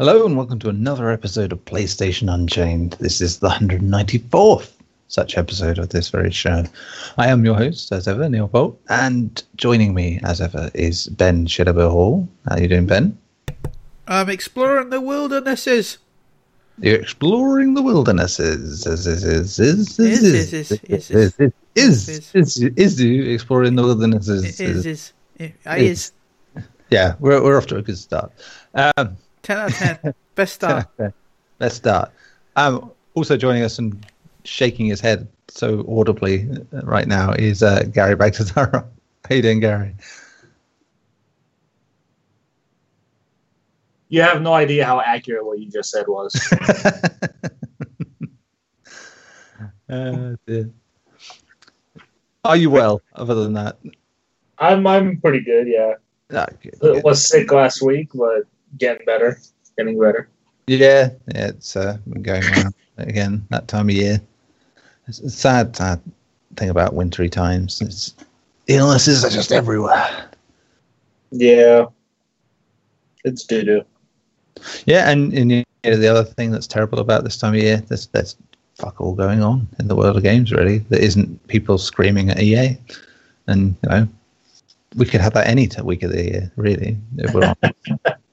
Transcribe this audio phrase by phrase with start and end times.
[0.00, 2.92] Hello and welcome to another episode of PlayStation Unchained.
[3.00, 4.70] This is the 194th
[5.08, 6.62] such episode of this very show.
[7.16, 11.46] I am your host, as ever, Neil Bolt, and joining me, as ever, is Ben
[11.48, 12.28] Shidabo Hall.
[12.48, 13.18] How are you doing, Ben?
[14.06, 15.98] I'm exploring the wildernesses.
[16.78, 18.86] You're exploring the wildernesses.
[18.86, 20.22] Is is is is is Is,
[20.54, 20.70] is
[21.74, 24.60] is, is is, you exploring the wildernesses?
[24.60, 25.12] Is, Is.
[25.66, 26.12] is.
[26.88, 28.30] Yeah, we're we're off to a good start.
[28.74, 29.16] Um,
[29.48, 30.14] 10 out of 10.
[30.34, 30.86] Best start.
[31.58, 32.12] Let's start.
[32.54, 34.06] Um, also joining us and
[34.44, 38.86] shaking his head so audibly right now is uh, Gary Bagdasaro.
[39.28, 39.94] How you doing, Gary?
[44.10, 46.34] You have no idea how accurate what you just said was.
[49.90, 50.70] Uh, dear.
[52.44, 53.02] Are you well?
[53.14, 53.78] Other than that,
[54.58, 55.94] I'm I'm pretty good, yeah.
[56.32, 57.04] Ah, good, I good.
[57.04, 58.44] was sick last week, but
[58.76, 59.38] getting better.
[59.76, 60.28] Getting better.
[60.66, 64.20] yeah, yeah, it's uh, been going around again that time of year.
[65.06, 66.00] It's a sad, sad
[66.56, 67.80] thing about wintry times.
[67.80, 68.14] It's
[68.66, 70.28] illnesses are just everywhere.
[71.30, 71.86] Yeah.
[73.24, 73.82] It's doo doo.
[74.86, 77.78] Yeah, and, and you know, the other thing that's terrible about this time of year,
[77.88, 78.36] there's there's
[78.74, 80.78] fuck all going on in the world of games really.
[80.78, 82.76] There isn't people screaming at EA,
[83.46, 84.08] and you know,
[84.96, 86.96] we could have that any t- week of the year really.
[87.16, 88.20] If we're honest.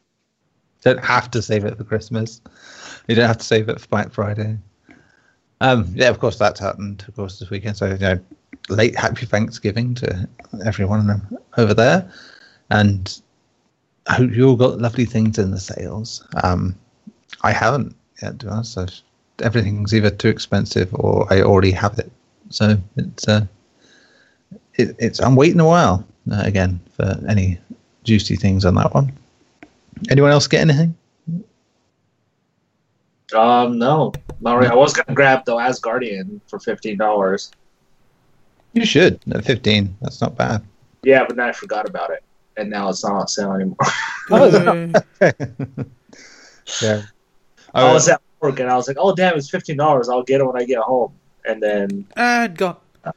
[0.85, 2.41] don't have to save it for Christmas.
[3.07, 4.57] You don't have to save it for Black Friday.
[5.59, 7.03] Um, yeah, of course that's happened.
[7.07, 7.75] Of course this weekend.
[7.75, 8.19] So you know,
[8.69, 10.29] late Happy Thanksgiving to
[10.63, 11.21] everyone
[11.57, 12.09] over there,
[12.69, 13.19] and
[14.07, 16.25] I hope you all got lovely things in the sales.
[16.43, 16.75] Um,
[17.41, 18.77] I haven't yet, to be honest.
[18.77, 19.01] I've,
[19.41, 22.11] everything's either too expensive or I already have it.
[22.51, 23.47] So it's uh,
[24.75, 27.59] it, it's I'm waiting a while uh, again for any
[28.03, 29.11] juicy things on that one.
[30.09, 30.95] Anyone else get anything?
[33.33, 34.13] Um, no.
[34.41, 34.69] Not really.
[34.69, 37.51] I was gonna grab the Last Guardian for fifteen dollars.
[38.73, 39.21] You should.
[39.33, 40.61] At 15, that's not bad.
[41.01, 42.23] Yeah, but then I forgot about it.
[42.57, 43.77] And now it's not on sale anymore.
[44.31, 44.89] Uh,
[46.81, 47.03] Yeah.
[47.75, 50.41] I was at work and I was like, Oh damn, it's fifteen dollars, I'll get
[50.41, 51.13] it when I get home.
[51.47, 52.77] And then and gone.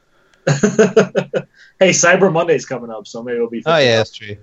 [1.79, 4.37] Hey, Cyber Monday's coming up, so maybe it'll be Oh yeah, that's true.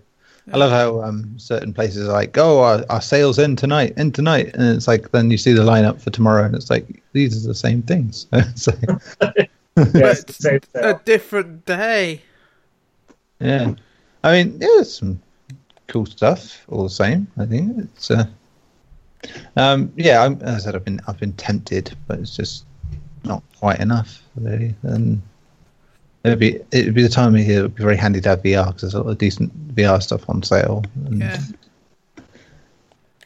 [0.53, 4.13] I love how um, certain places are like, "Oh, our, our sales in tonight, in
[4.13, 7.45] tonight," and it's like then you see the lineup for tomorrow, and it's like these
[7.45, 8.27] are the same things.
[8.55, 8.73] so,
[9.23, 9.43] yeah,
[9.77, 12.23] it's the same A different day.
[13.41, 13.75] yeah,
[14.25, 15.21] I mean, yeah, there's some
[15.89, 16.65] cool stuff.
[16.69, 18.11] All the same, I think it's.
[18.11, 18.27] Uh,
[19.57, 22.65] um, yeah, I'm, as I said, I've been I've been tempted, but it's just
[23.25, 24.75] not quite enough, really.
[24.83, 25.23] And
[26.27, 27.61] it'd be it'd be the time of year.
[27.61, 30.29] It'd be very handy to have VR because there's a lot of decent VR stuff
[30.29, 30.85] on sale.
[31.07, 31.41] And, Yeah.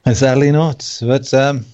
[0.07, 0.99] And sadly not.
[1.03, 1.65] But um,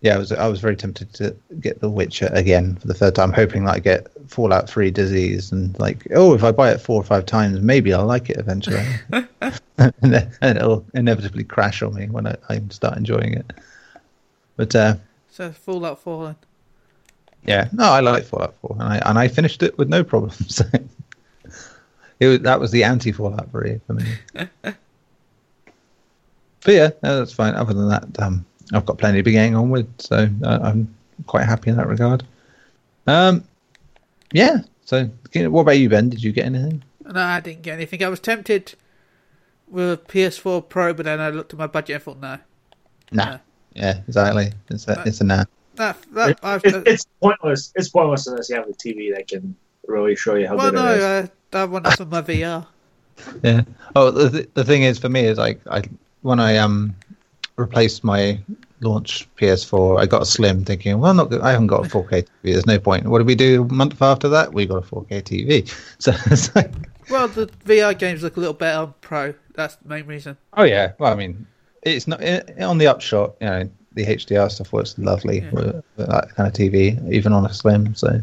[0.00, 3.14] yeah, I was I was very tempted to get The Witcher again for the third
[3.14, 6.80] time, hoping that I get Fallout Three disease and like, oh, if I buy it
[6.80, 8.84] four or five times, maybe I'll like it eventually,
[9.78, 13.52] and, it'll inevitably crash on me when I, I start enjoying it.
[14.56, 14.96] But uh,
[15.30, 16.36] So Fallout 4 then.
[17.46, 20.62] Yeah, no, I like Fallout Four, and I and I finished it with no problems.
[22.20, 24.04] It was, that was the anti Fallout Three for me.
[24.62, 24.74] but
[26.66, 27.54] yeah, no, that's fine.
[27.54, 30.94] Other than that, um, I've got plenty to be getting on with, so uh, I'm
[31.26, 32.24] quite happy in that regard.
[33.06, 33.44] Um,
[34.32, 34.58] yeah.
[34.84, 36.08] So, what about you, Ben?
[36.08, 36.82] Did you get anything?
[37.04, 38.02] No, I didn't get anything.
[38.04, 38.74] I was tempted
[39.68, 42.38] with a PS4 Pro, but then I looked at my budget and thought, no.
[43.12, 43.24] Nah.
[43.24, 43.40] No.
[43.74, 44.52] Yeah, exactly.
[44.70, 45.44] It's a it's a nah.
[45.76, 47.72] That, that, I, It, it's pointless.
[47.74, 50.76] It's pointless unless you have a TV that can really show you how well, good
[50.76, 51.30] no, it is.
[51.52, 52.66] I, I want some of my VR.
[53.44, 53.62] Yeah.
[53.94, 55.84] Oh, the th- the thing is for me is like I
[56.22, 56.96] when I um
[57.56, 58.40] replaced my
[58.80, 61.32] launch PS4, I got a Slim, thinking, well, I'm not.
[61.42, 62.26] I haven't got a 4K TV.
[62.42, 63.06] There's no point.
[63.06, 64.52] What did we do a month after that?
[64.52, 65.74] We got a 4K TV.
[65.98, 66.72] So it's like,
[67.08, 69.34] Well, the VR games look a little better on Pro.
[69.54, 70.36] That's the main reason.
[70.54, 70.92] oh yeah.
[70.98, 71.46] Well, I mean,
[71.82, 73.36] it's not i on the upshot.
[73.40, 75.50] You know, the HDR stuff works lovely Yeah.
[75.50, 77.94] with, with that kind of TV, even on a Slim.
[77.94, 78.20] So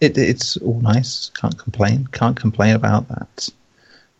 [0.00, 1.30] it it's all nice.
[1.40, 2.06] Can't complain.
[2.12, 3.48] Can't complain about that.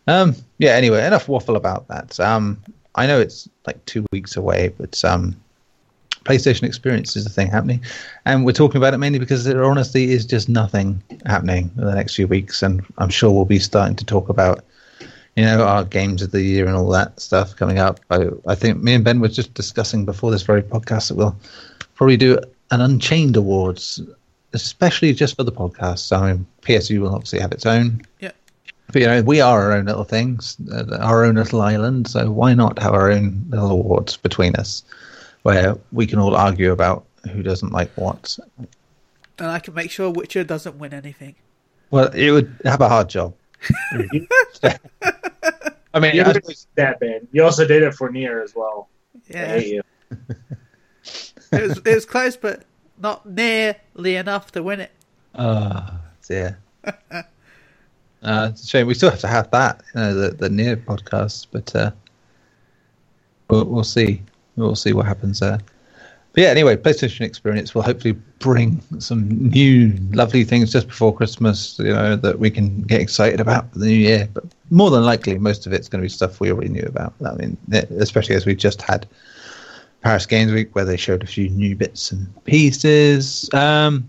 [0.07, 0.71] Um, yeah.
[0.71, 2.19] Anyway, enough waffle about that.
[2.19, 2.61] Um,
[2.95, 5.35] I know it's like two weeks away, but um,
[6.23, 7.81] PlayStation Experience is the thing happening,
[8.25, 11.93] and we're talking about it mainly because there honestly is just nothing happening in the
[11.93, 14.63] next few weeks, and I'm sure we'll be starting to talk about,
[15.37, 17.99] you know, our games of the year and all that stuff coming up.
[18.09, 21.37] I, I think me and Ben were just discussing before this very podcast that we'll
[21.93, 22.39] probably do
[22.71, 24.01] an Unchained Awards,
[24.53, 25.99] especially just for the podcast.
[25.99, 28.01] So I mean, PSU will obviously have its own.
[28.19, 28.31] Yeah.
[28.91, 32.07] But you know, we are our own little things, uh, our own little island.
[32.07, 34.83] So why not have our own little awards between us,
[35.43, 38.39] where we can all argue about who doesn't like what?
[39.37, 41.35] And I can make sure Witcher doesn't win anything.
[41.91, 43.35] Well, it would have a hard job.
[45.93, 46.43] I mean, You I did
[46.75, 47.27] that, man.
[47.31, 48.89] You also did it for Nier as well.
[49.27, 49.81] Yeah, hate you.
[51.51, 52.63] it was it was close, but
[52.99, 54.91] not nearly enough to win it.
[55.35, 56.57] Oh, dear.
[56.83, 57.23] uh,
[58.21, 58.87] it's a shame.
[58.87, 61.91] We still have to have that, you know, the the Nier podcast, but uh,
[63.49, 64.21] we'll we'll see.
[64.55, 65.59] We'll see what happens there.
[66.33, 71.77] But yeah, anyway, PlayStation Experience will hopefully bring some new lovely things just before Christmas.
[71.79, 74.29] You know that we can get excited about for the new year.
[74.33, 77.13] But more than likely, most of it's going to be stuff we already knew about.
[77.25, 79.07] I mean, especially as we just had
[80.01, 83.49] Paris Games Week, where they showed a few new bits and pieces.
[83.53, 84.07] Um,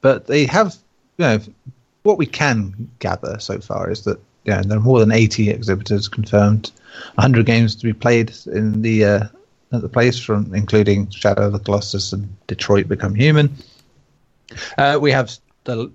[0.00, 0.76] but they have,
[1.18, 1.40] you know,
[2.02, 5.50] what we can gather so far is that you know, there are more than 80
[5.50, 6.72] exhibitors confirmed,
[7.14, 9.24] 100 games to be played in the uh,
[9.72, 13.50] at the place, from including Shadow of the Colossus and Detroit Become Human.
[14.78, 15.32] Uh, we have
[15.64, 15.90] the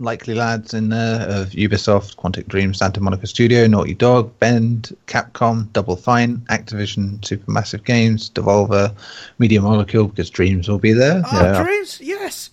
[0.00, 5.70] likely lads in there of Ubisoft, Quantic Dream, Santa Monica Studio, Naughty Dog, Bend, Capcom,
[5.72, 8.94] Double Fine, Activision, Supermassive Games, Devolver,
[9.38, 11.22] Media Molecule, because Dreams will be there.
[11.26, 11.62] Oh, Yeah.
[11.62, 12.00] dreams!
[12.00, 12.50] Yes,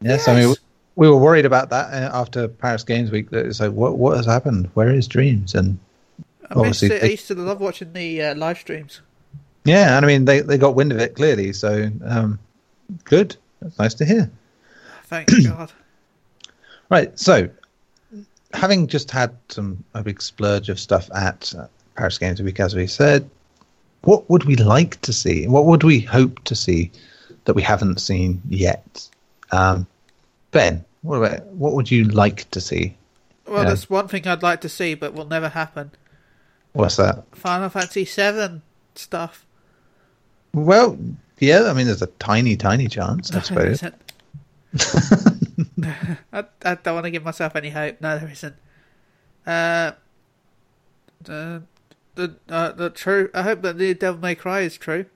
[0.00, 0.54] Yes, I mean,
[0.96, 3.30] we were worried about that uh, after Paris Games Week.
[3.30, 4.68] That it's like, what what has happened?
[4.74, 5.54] Where is Dreams?
[5.54, 5.78] And
[6.50, 6.94] I, Obviously.
[6.94, 9.00] I they- used to love watching the uh, live streams.
[9.68, 11.52] Yeah, and I mean, they they got wind of it clearly.
[11.52, 12.38] So um,
[13.04, 13.36] good.
[13.60, 14.30] That's nice to hear.
[15.04, 15.72] Thank God.
[16.90, 17.18] Right.
[17.18, 17.48] So,
[18.54, 21.66] having just had some a big splurge of stuff at uh,
[21.96, 23.28] Paris Games Week, as we said,
[24.02, 25.46] what would we like to see?
[25.46, 26.90] What would we hope to see
[27.44, 29.08] that we haven't seen yet?
[29.50, 29.86] Um,
[30.50, 32.96] ben, what about, what would you like to see?
[33.46, 33.68] Well, Yeah.
[33.68, 35.90] there's one thing I'd like to see, but will never happen.
[36.74, 37.24] What's that?
[37.32, 38.60] Final Fantasy VII
[38.94, 39.44] stuff.
[40.54, 40.98] Well,
[41.38, 43.82] yeah, I mean, there's a tiny, tiny chance, I suppose.
[45.82, 48.00] I, I don't want to give myself any hope.
[48.00, 48.54] No, there isn't.
[49.46, 49.92] Uh,
[51.22, 51.62] the
[52.14, 53.30] the uh, the true.
[53.34, 55.06] I hope that the Devil May Cry is true.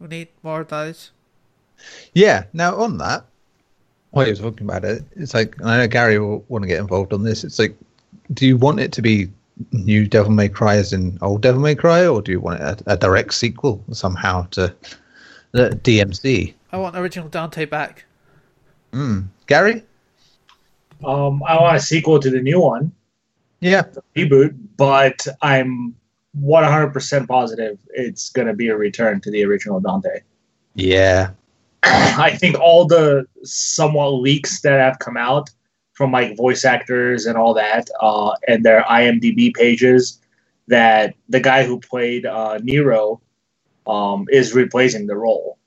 [0.00, 1.10] We need more of those.
[2.14, 2.44] yeah.
[2.52, 3.24] Now, on that,
[4.10, 6.68] while you were talking about it, it's like, and I know Gary will want to
[6.68, 7.44] get involved on this.
[7.44, 7.76] It's like,
[8.32, 9.28] do you want it to be
[9.72, 12.76] new Devil May Cry as in old Devil May Cry, or do you want a,
[12.86, 14.74] a direct sequel somehow to
[15.52, 16.54] the DMC?
[16.72, 18.04] I want original Dante back.
[18.92, 19.26] Mm.
[19.46, 19.82] Gary?
[21.04, 22.92] Um, I want a sequel to the new one,
[23.60, 23.84] Yeah.
[24.16, 25.94] reboot, but I'm
[26.42, 30.20] 100% positive it's going to be a return to the original Dante.
[30.74, 31.30] Yeah.
[31.82, 35.50] I think all the somewhat leaks that have come out
[35.98, 40.20] from like voice actors and all that, uh, and their IMDb pages,
[40.68, 43.20] that the guy who played uh, Nero
[43.88, 45.58] um, is replacing the role.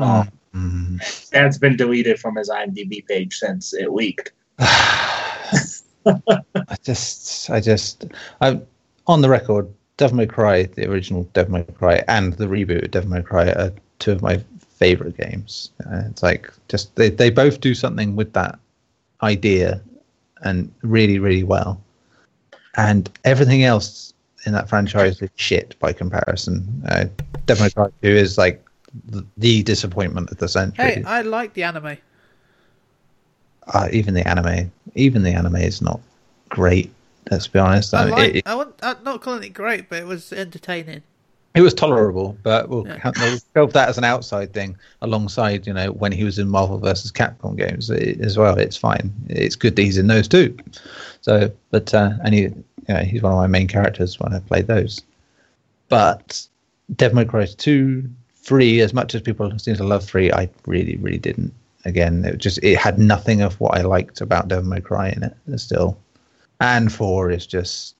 [0.00, 1.30] Um, Mm.
[1.30, 4.32] that's been deleted from his IMDb page since it leaked.
[4.58, 5.60] I
[6.82, 8.06] just, I just,
[8.40, 8.60] I
[9.06, 12.90] on the record, Devil May Cry, the original Devil May Cry, and the reboot of
[12.90, 13.70] Devil May Cry are
[14.00, 14.42] two of my
[14.80, 15.70] favorite games.
[15.86, 18.58] Uh, it's like just they they both do something with that
[19.22, 19.80] idea,
[20.42, 21.80] and really really well.
[22.76, 24.12] And everything else
[24.46, 26.82] in that franchise is shit by comparison.
[26.88, 27.06] Uh,
[27.46, 28.64] Devil May Cry Two is like
[29.36, 30.84] the, disappointment of the century.
[30.84, 31.98] Hey, I like the anime.
[33.74, 36.00] uh, even the anime, even the anime is not
[36.48, 36.90] great.
[37.30, 37.94] Let's be honest.
[37.94, 38.30] I Uh, like.
[38.30, 38.74] it, it, I want.
[38.82, 41.02] I'm not calling it great, but it was entertaining.
[41.54, 43.10] It was tolerable, but we'll, Yeah.
[43.54, 47.10] we'll that as an outside thing alongside, you know, when he was in Marvel versus
[47.10, 48.56] Capcom games as well.
[48.58, 49.12] It's fine.
[49.28, 50.56] It's good that he's in those too.
[51.22, 54.38] So, but uh, and he, you know, he's one of my main characters when I
[54.38, 55.02] play those.
[55.88, 56.46] But
[56.94, 60.96] Devil May Cry two, three, as much as people seem to love three, I really,
[60.96, 61.52] really didn't.
[61.84, 65.22] Again, it just it had nothing of what I liked about Devil May Cry in
[65.24, 65.34] it.
[65.58, 65.98] Still,
[66.60, 67.96] and four is just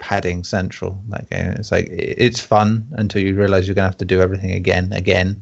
[0.00, 1.00] padding central.
[1.08, 4.50] That game, it's like it's fun until you realize you're gonna have to do everything
[4.50, 5.40] again, again,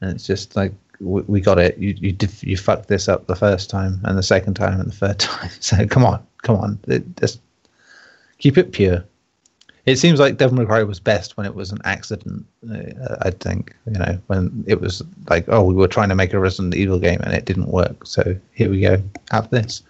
[0.00, 1.78] and it's just like we, we got it.
[1.78, 4.96] You you you fucked this up the first time and the second time and the
[4.96, 5.50] third time.
[5.60, 7.40] So come on, come on, it, just
[8.38, 9.04] keep it pure.
[9.86, 12.46] It seems like Devil May Cry was best when it was an accident.
[12.68, 16.32] Uh, I think you know when it was like, oh, we were trying to make
[16.32, 18.06] a Resident Evil game and it didn't work.
[18.06, 19.82] So here we go, have this.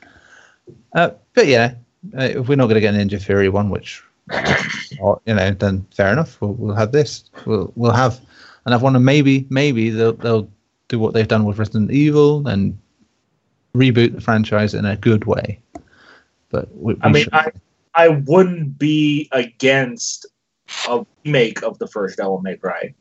[0.95, 1.75] Uh, but yeah,
[2.19, 4.03] uh, if we're not going to get an Ninja Theory one, which
[5.01, 6.41] or, you know, then fair enough.
[6.41, 7.25] We'll, we'll have this.
[7.47, 8.21] We'll we'll have
[8.67, 10.49] another one, and maybe maybe they'll they'll
[10.89, 12.79] do what they've done with Resident Evil and
[13.75, 15.59] reboot the franchise in a good way.
[16.51, 17.51] But we, we I mean, should- I
[17.95, 20.27] I wouldn't be against
[20.89, 22.95] a remake of the first Devil May Cry.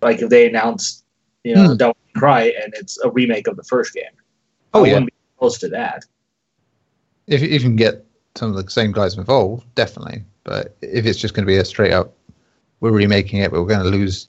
[0.00, 1.04] Like if they announced,
[1.44, 1.76] you know, Hmm.
[1.76, 4.04] Devil May Cry and it's a remake of the first game.
[4.74, 6.04] oh I yeah, wouldn't be close to that.
[7.26, 10.24] If, if you can get some of the same guys involved, definitely.
[10.44, 12.12] But if it's just going to be a straight up,
[12.80, 14.28] we're remaking it, but we're going to lose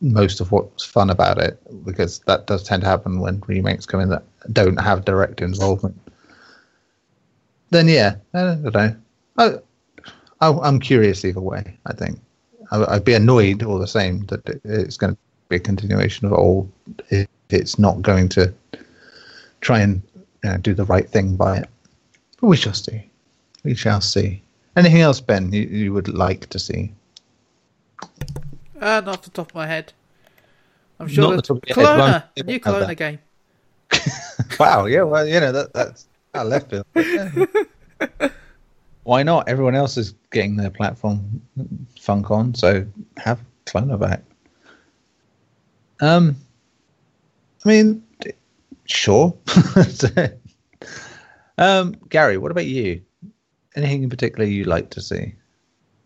[0.00, 4.00] most of what's fun about it because that does tend to happen when remakes come
[4.00, 5.96] in that don't have direct involvement.
[7.70, 8.96] Then yeah, I don't know.
[9.38, 9.54] I,
[10.40, 11.78] I, I'm curious either way.
[11.86, 12.18] I think
[12.72, 15.18] I, I'd be annoyed all the same that it- it's going to
[15.48, 16.70] be a continuation of old
[17.10, 18.52] if it's not going to
[19.60, 20.02] try and
[20.42, 21.68] you know, do the right thing by it.
[22.42, 23.08] But we shall see.
[23.62, 24.42] We shall see.
[24.76, 26.92] Anything else, Ben, you, you would like to see?
[28.80, 29.92] Uh, not off the top of my head.
[30.98, 32.94] I'm sure Not that the top of your head, new have Klonoa that.
[32.96, 33.18] game.
[34.58, 36.84] Wow, yeah, well, you know, that, that's out left field.
[36.96, 38.28] Yeah.
[39.04, 39.48] Why not?
[39.48, 41.40] Everyone else is getting their platform
[42.00, 42.84] funk on, so
[43.18, 44.22] have Klonoa back.
[46.00, 46.36] Um,
[47.64, 48.02] I mean,
[48.86, 49.32] sure.
[51.58, 53.02] um, Gary, what about you?
[53.74, 55.34] Anything in particular you'd like to see?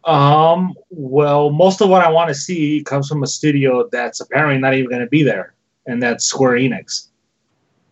[0.04, 4.58] Um, well, most of what I want to see comes from a studio that's apparently
[4.58, 5.54] not even going to be there,
[5.86, 7.08] and that's Square Enix.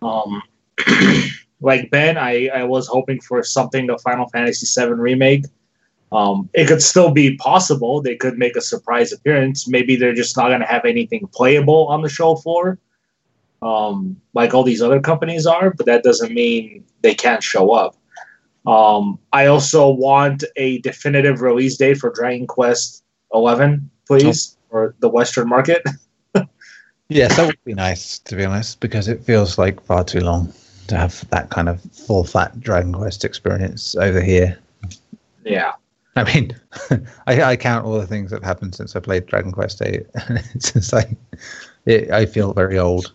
[0.00, 0.42] Um,
[1.60, 5.46] like Ben, I, I was hoping for something the Final Fantasy VII remake.
[6.12, 8.00] Um, it could still be possible.
[8.00, 9.66] They could make a surprise appearance.
[9.66, 12.78] Maybe they're just not going to have anything playable on the show floor,
[13.62, 15.70] um, like all these other companies are.
[15.70, 17.96] But that doesn't mean they can't show up.
[18.66, 25.08] Um, I also want a definitive release date for Dragon Quest Eleven, please, for the
[25.08, 25.82] Western market.
[27.10, 30.52] Yes, that would be nice, to be honest, because it feels like far too long
[30.88, 34.58] to have that kind of full fat Dragon Quest experience over here.
[35.44, 35.72] yeah,
[36.16, 36.56] I mean,
[37.26, 40.06] I, I count all the things that have happened since I played Dragon Quest and
[40.54, 41.10] it's just like
[41.86, 43.12] it, I feel very old.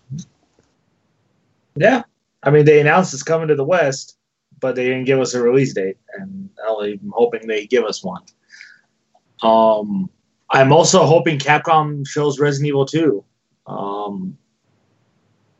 [1.75, 2.03] Yeah.
[2.43, 4.17] I mean, they announced it's coming to the West,
[4.59, 8.23] but they didn't give us a release date, and I'm hoping they give us one.
[9.41, 10.09] Um,
[10.51, 13.23] I'm also hoping Capcom shows Resident Evil Two.
[13.67, 14.37] Um,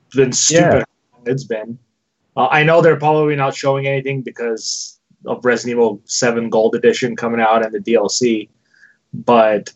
[0.07, 0.85] it's been stupid.
[1.25, 1.31] Yeah.
[1.31, 1.77] It's been.
[2.35, 7.15] Uh, I know they're probably not showing anything because of Resident Evil 7 Gold Edition
[7.15, 8.49] coming out and the DLC,
[9.13, 9.71] but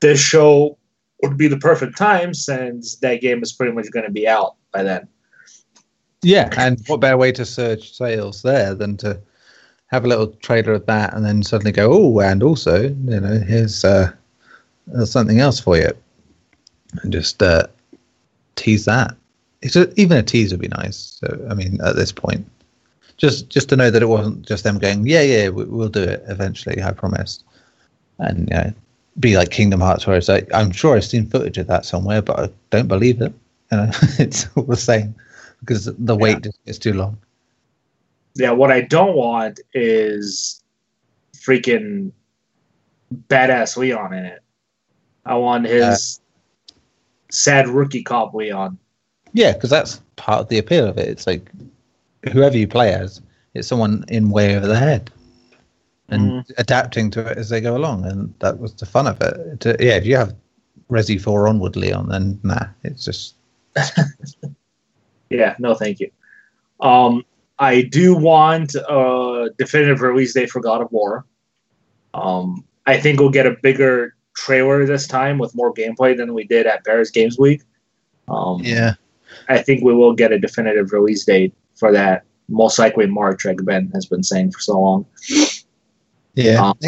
[0.00, 0.78] this show
[1.22, 4.56] would be the perfect time since that game is pretty much going to be out
[4.72, 5.08] by then.
[6.22, 9.20] Yeah, and what better way to surge sales there than to
[9.88, 13.40] have a little trailer of that and then suddenly go, oh, and also, you know,
[13.40, 14.12] here's uh,
[15.04, 15.90] something else for you,
[17.02, 17.66] and just uh,
[18.56, 19.16] tease that.
[19.62, 21.20] It's a, even a tease would be nice.
[21.20, 22.46] So, I mean, at this point,
[23.16, 26.02] just just to know that it wasn't just them going, yeah, yeah, we, we'll do
[26.02, 27.42] it eventually, I promise,
[28.18, 28.72] and you know,
[29.20, 32.22] be like Kingdom Hearts, where it's like, I'm sure I've seen footage of that somewhere,
[32.22, 33.32] but I don't believe it.
[33.72, 35.14] You know, it's all the same
[35.62, 36.52] because the wait Yeah.
[36.66, 37.16] gets too long.
[38.34, 40.62] Yeah, what I don't want is
[41.34, 42.12] freaking
[43.28, 44.42] badass Leon in it.
[45.24, 46.20] I want his
[47.30, 48.78] sad rookie cop Leon.
[49.32, 51.08] Yeah, because that's part of the appeal of it.
[51.08, 51.50] It's like
[52.32, 53.20] whoever you play as,
[53.54, 55.10] it's someone in way over the head,
[56.08, 56.52] and mm-hmm.
[56.58, 59.60] adapting to it as they go along, and that was the fun of it.
[59.60, 60.34] To, yeah, if you have
[60.90, 63.36] Resi Four onward Leon, then nah, it's just
[65.32, 66.10] Yeah, no, thank you.
[66.80, 67.24] Um,
[67.58, 71.24] I do want a definitive release date for God of War.
[72.14, 76.44] Um, I think we'll get a bigger trailer this time with more gameplay than we
[76.44, 77.62] did at Paris Games Week.
[78.28, 78.94] Um, yeah.
[79.48, 83.64] I think we will get a definitive release date for that, most likely March, like
[83.64, 85.06] Ben has been saying for so long.
[86.34, 86.78] Yeah, Um,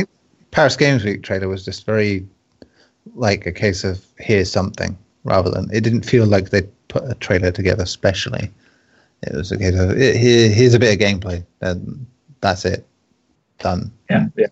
[0.51, 2.27] Paris Games Week trailer was just very
[3.15, 7.15] like a case of here's something rather than it didn't feel like they put a
[7.15, 8.51] trailer together specially.
[9.23, 12.07] It was a case of "Here- here, here's a bit of gameplay, and
[12.41, 12.87] that's it,
[13.59, 13.91] done.
[14.11, 14.47] Yeah, yeah.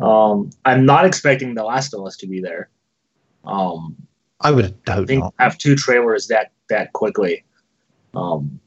[0.00, 2.68] Um, I'm not expecting The Last of Us to be there.
[3.44, 3.94] Um,
[4.40, 5.34] I would I think not.
[5.38, 7.44] have two trailers that that quickly,
[8.14, 8.58] um,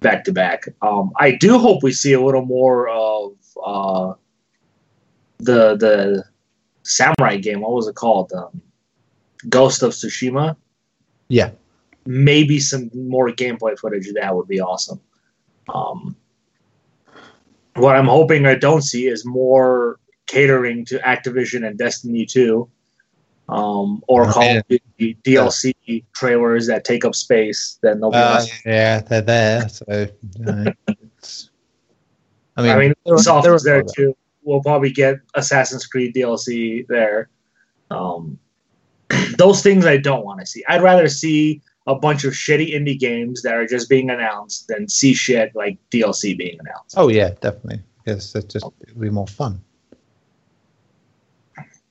[0.00, 0.66] back to back.
[0.82, 3.32] Um, I do hope we see a little more of
[3.64, 4.14] uh,
[5.38, 6.24] the the
[6.82, 7.60] samurai game.
[7.60, 8.32] What was it called?
[8.32, 8.60] Um,
[9.48, 10.56] Ghost of Tsushima.
[11.28, 11.50] Yeah,
[12.06, 15.00] Maybe some more gameplay footage of that would be awesome.
[15.72, 16.16] Um,
[17.76, 22.68] what I'm hoping I don't see is more catering to Activision and Destiny 2.
[23.48, 24.58] um, or Oh, Call yeah.
[24.58, 28.64] of Duty DLC trailers that take up space that nobody Uh, wants.
[28.64, 29.68] yeah, they're there.
[29.68, 31.50] So, it's,
[32.56, 34.16] I mean, I mean, there are- Ubisoft there is there too.
[34.44, 37.28] We'll probably get Assassin's Creed DLC there.
[37.90, 38.38] Um,
[39.38, 40.64] those things I don't want to see.
[40.68, 44.88] I'd rather see a bunch of shitty indie games that are just being announced than
[44.88, 46.94] see shit like DLC being announced.
[46.96, 47.80] Oh yeah, definitely.
[48.04, 49.62] Because it's just it'll be more fun.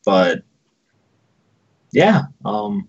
[0.06, 0.44] But
[1.92, 2.88] yeah, um,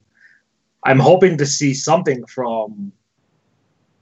[0.85, 2.93] I'm hoping to see something from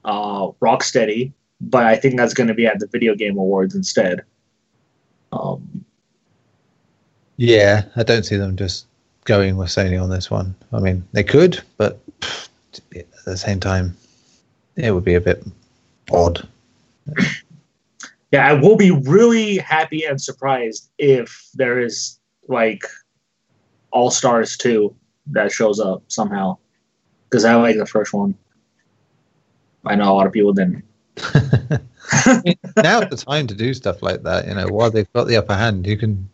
[0.04, 4.24] uh, Rocksteady, but I think that's going to be at the Video Game Awards instead.
[5.32, 5.84] Um,
[7.36, 8.87] Yeah, I don't see them just
[9.28, 10.54] going with Sony on this one.
[10.72, 12.00] I mean, they could, but
[12.96, 13.94] at the same time,
[14.76, 15.44] it would be a bit
[16.10, 16.48] odd.
[18.32, 22.18] yeah, I will be really happy and surprised if there is
[22.48, 22.82] like
[23.90, 24.94] All Stars 2
[25.32, 26.56] that shows up somehow.
[27.28, 28.34] Because I like the first one.
[29.84, 30.84] I know a lot of people didn't.
[32.76, 34.48] Now's the time to do stuff like that.
[34.48, 36.30] You know, while they've got the upper hand, you can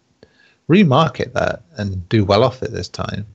[0.68, 3.26] remarket that and do well off it this time.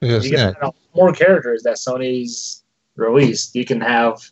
[0.00, 2.62] Because You can know, have more characters that Sony's
[2.96, 3.54] released.
[3.54, 4.30] You can have,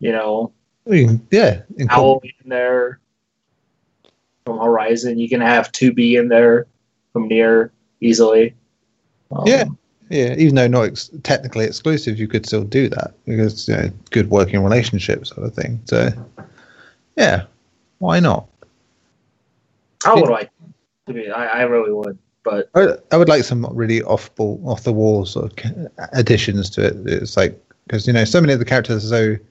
[0.00, 0.52] you know,
[0.86, 3.00] yeah, Aloy in there
[4.44, 5.18] from Horizon.
[5.18, 6.66] You can have 2B in there
[7.12, 8.54] from Nier easily.
[9.30, 9.64] Um, Yeah.
[10.10, 13.90] Yeah, even though not ex- technically exclusive, you could still do that because you know,
[14.10, 15.80] good working relationship sort of thing.
[15.86, 16.10] So,
[17.16, 17.44] yeah,
[17.98, 18.46] why not?
[20.04, 20.50] I would like
[21.06, 21.30] to be.
[21.30, 22.18] I, I really would.
[22.44, 26.68] But I, I would like some really off ball, off the wall sort of additions
[26.70, 26.96] to it.
[27.06, 29.44] It's like because you know so many of the characters are so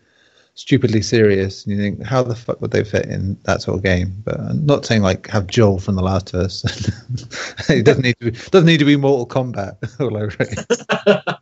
[0.55, 3.83] stupidly serious, and you think how the fuck would they fit in that sort of
[3.83, 4.21] game?
[4.23, 6.63] But I'm not saying like have Joel from The Last of Us.
[7.69, 11.39] it doesn't need to be, doesn't need to be Mortal Kombat all over it.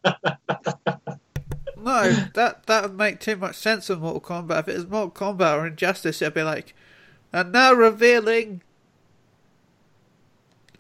[1.84, 4.60] No, that that would make too much sense in Mortal Kombat.
[4.62, 6.76] If it was Mortal Kombat or Injustice, it'd be like,
[7.34, 8.62] and now revealing.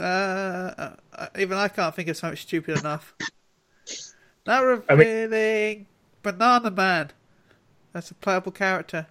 [0.01, 3.13] Uh, uh, even I can't think of something stupid enough.
[4.47, 5.85] Now I mean- revealing
[6.23, 7.11] Banana Man.
[7.93, 9.05] That's a playable character.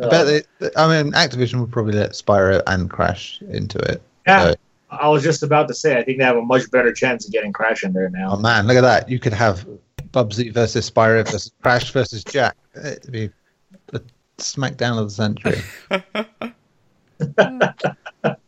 [0.00, 4.00] I bet they, I mean, Activision would probably let Spyro and Crash into it.
[4.26, 4.54] yeah, So,
[4.90, 5.98] I was just about to say.
[5.98, 8.36] I think they have a much better chance of getting Crash in there oh now.
[8.36, 9.08] man, look at that!
[9.08, 9.66] You could have
[10.12, 12.56] Bubsy versus Spyro versus Crash versus Jak.
[12.76, 13.30] It'd be
[13.88, 14.02] the
[14.38, 15.60] smackdown of the century.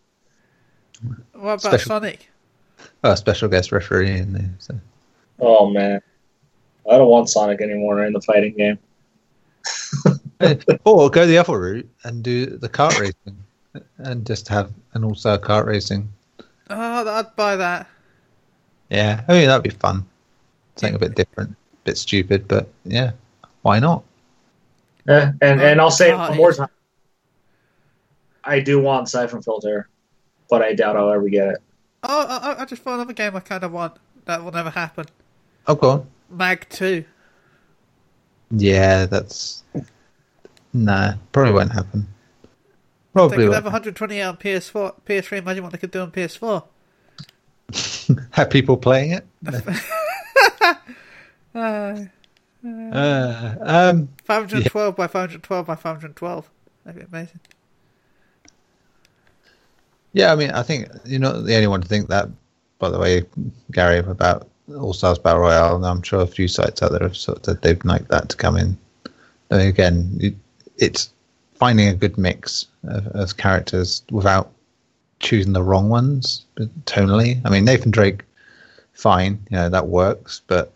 [1.45, 2.31] What about Special- Sonic?
[3.05, 4.51] oh, special guest referee in there.
[4.59, 4.75] So.
[5.41, 6.01] Oh man,
[6.91, 8.79] I don't want Sonic anymore in the fighting game.
[10.85, 13.37] or go the other route and do the kart racing
[13.99, 16.11] and just have an all-star kart racing.
[16.71, 17.89] Oh, I'd buy that.
[18.91, 20.07] Yeah, I mean that'd be fun.
[20.77, 23.13] Something a bit different, a bit stupid, but yeah,
[23.63, 24.03] why not?
[25.07, 26.69] Yeah, and and I'll say it Oh, one more time.
[28.45, 29.89] I do want Siphon Filter,
[30.59, 31.59] but I doubt I'll ever get it.
[32.05, 33.97] Oh, I, I just found another game I kind of want.
[34.27, 35.07] That will never happen.
[35.67, 36.07] Oh, go on.
[36.31, 37.05] Mag 2.
[38.51, 39.65] Yeah, that's
[40.73, 42.07] nah, probably won't happen.
[43.13, 43.55] Probably They could won't.
[43.57, 45.39] have 120 on PS4, PS3.
[45.39, 46.65] Imagine what they could do on PS4.
[48.31, 49.27] have people playing it.
[51.57, 52.07] Uh,
[52.65, 56.51] Uh, um, 512 by 512 by 512.
[56.85, 57.39] That'd be amazing.
[60.15, 62.29] Yeah, I mean, I think you're not the only one to think that.
[62.79, 63.25] By the way,
[63.73, 67.17] Gary, about All Stars Battle Royale, and I'm sure a few sites out there have
[67.17, 68.79] sort of they'd like that to come in.
[69.51, 70.35] Mean, again, it,
[70.79, 71.13] it's
[71.55, 74.51] finding a good mix of, of characters without
[75.21, 76.45] choosing the wrong ones
[76.85, 77.41] tonally.
[77.45, 78.23] I mean, Nathan Drake,
[78.93, 80.73] fine, you know that works, but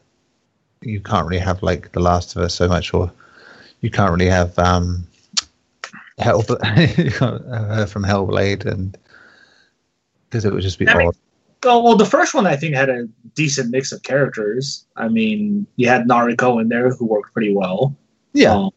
[0.83, 3.11] you can't really have like The Last of Us so much, or
[3.83, 5.07] you can't really have um,
[6.19, 6.59] Hell from
[8.05, 8.99] Hellblade, and
[10.29, 11.17] because it would just be I mean, odd.
[11.65, 14.87] Oh well, the first one I think had a decent mix of characters.
[14.97, 17.97] I mean, you had Nariko in there who worked pretty well.
[18.33, 18.71] Yeah, Um,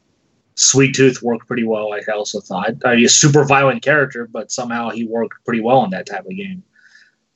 [0.55, 1.93] Sweet Tooth worked pretty well.
[1.93, 2.73] I also thought.
[2.85, 6.25] I mean, a super violent character, but somehow he worked pretty well in that type
[6.25, 6.63] of game.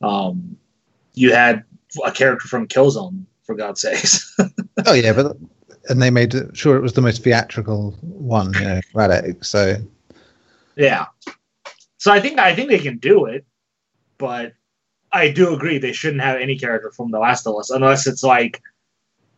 [0.01, 0.58] Um,
[1.13, 1.63] you had
[2.04, 4.36] a character from Killzone, for God's sakes.
[4.86, 5.38] oh yeah, but
[5.89, 9.45] and they made sure it was the most theatrical one, you know, Radec.
[9.45, 9.78] So
[10.75, 11.06] yeah.
[11.97, 13.45] So I think I think they can do it,
[14.17, 14.54] but
[15.12, 18.23] I do agree they shouldn't have any character from The Last of Us unless it's
[18.23, 18.62] like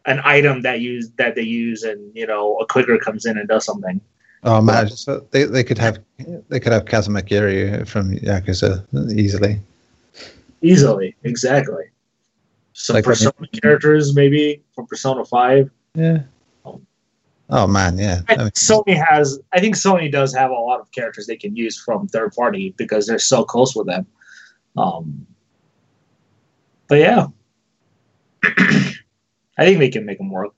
[0.06, 3.48] an item that use that they use and you know a clicker comes in and
[3.48, 4.02] does something.
[4.44, 6.00] Oh man, just they they could have
[6.50, 8.86] they could have Kazuma Kiryu from Yakuza
[9.18, 9.60] easily.
[10.62, 11.84] Easily, exactly.
[12.74, 15.70] Some Like, Persona characters, maybe from Persona Five.
[15.96, 16.20] Yeah.
[16.66, 16.86] Um,
[17.50, 18.22] oh man, yeah.
[18.30, 19.40] I I mean, think Sony has.
[19.52, 22.74] I think Sony does have a lot of characters they can use from third party
[22.78, 24.06] because they're so close with them.
[24.78, 25.26] Um,
[26.88, 27.28] but yeah,
[28.44, 30.54] I think they can make them work.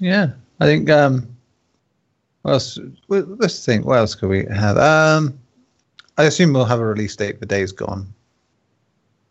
[0.00, 0.32] yeah.
[0.60, 0.90] I think.
[0.90, 1.26] Um.
[2.42, 2.78] What else?
[3.08, 3.84] well, Let's think.
[3.86, 4.76] What else could we have?
[4.76, 5.38] Um.
[6.18, 8.12] I assume we'll have a release date for Days Gone,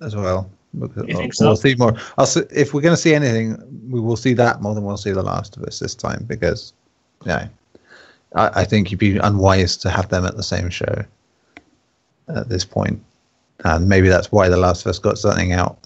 [0.02, 0.50] as well.
[0.80, 1.62] Because You think we'll so?
[1.62, 1.96] see more.
[2.18, 3.58] I'll see, if we're going to see anything,
[3.92, 6.74] we will see that more than we'll see The Last of Us this time because,
[7.28, 7.48] yeah,
[8.36, 11.04] I, I think you'd be unwise to have them at the same show
[12.28, 13.04] at this point.
[13.66, 15.80] And maybe that's why The Last of Us got something out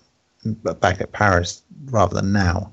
[0.80, 2.72] back at Paris rather than now,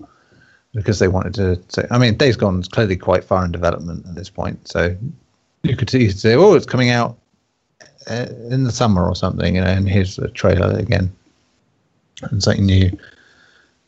[0.74, 1.86] because they wanted to say.
[1.90, 4.96] I mean, Days Gone is clearly quite far in development at this point, so
[5.62, 7.18] you could easily say, "Oh, it's coming out
[8.08, 11.12] uh, in the summer or something," you know, and here's the trailer again
[12.22, 12.96] and something new.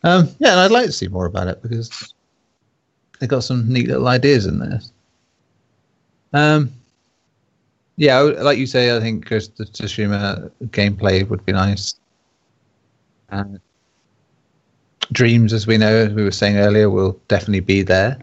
[0.05, 2.15] Um, yeah, and I'd like to see more about it because
[3.21, 4.81] they got some neat little ideas in there.
[6.33, 6.73] Um,
[7.97, 11.95] yeah, like you say, I think Ghost of Tsushima gameplay would be nice.
[13.31, 13.45] Uh,
[15.11, 18.19] Dreams, as we know, as we were saying earlier, will definitely be there.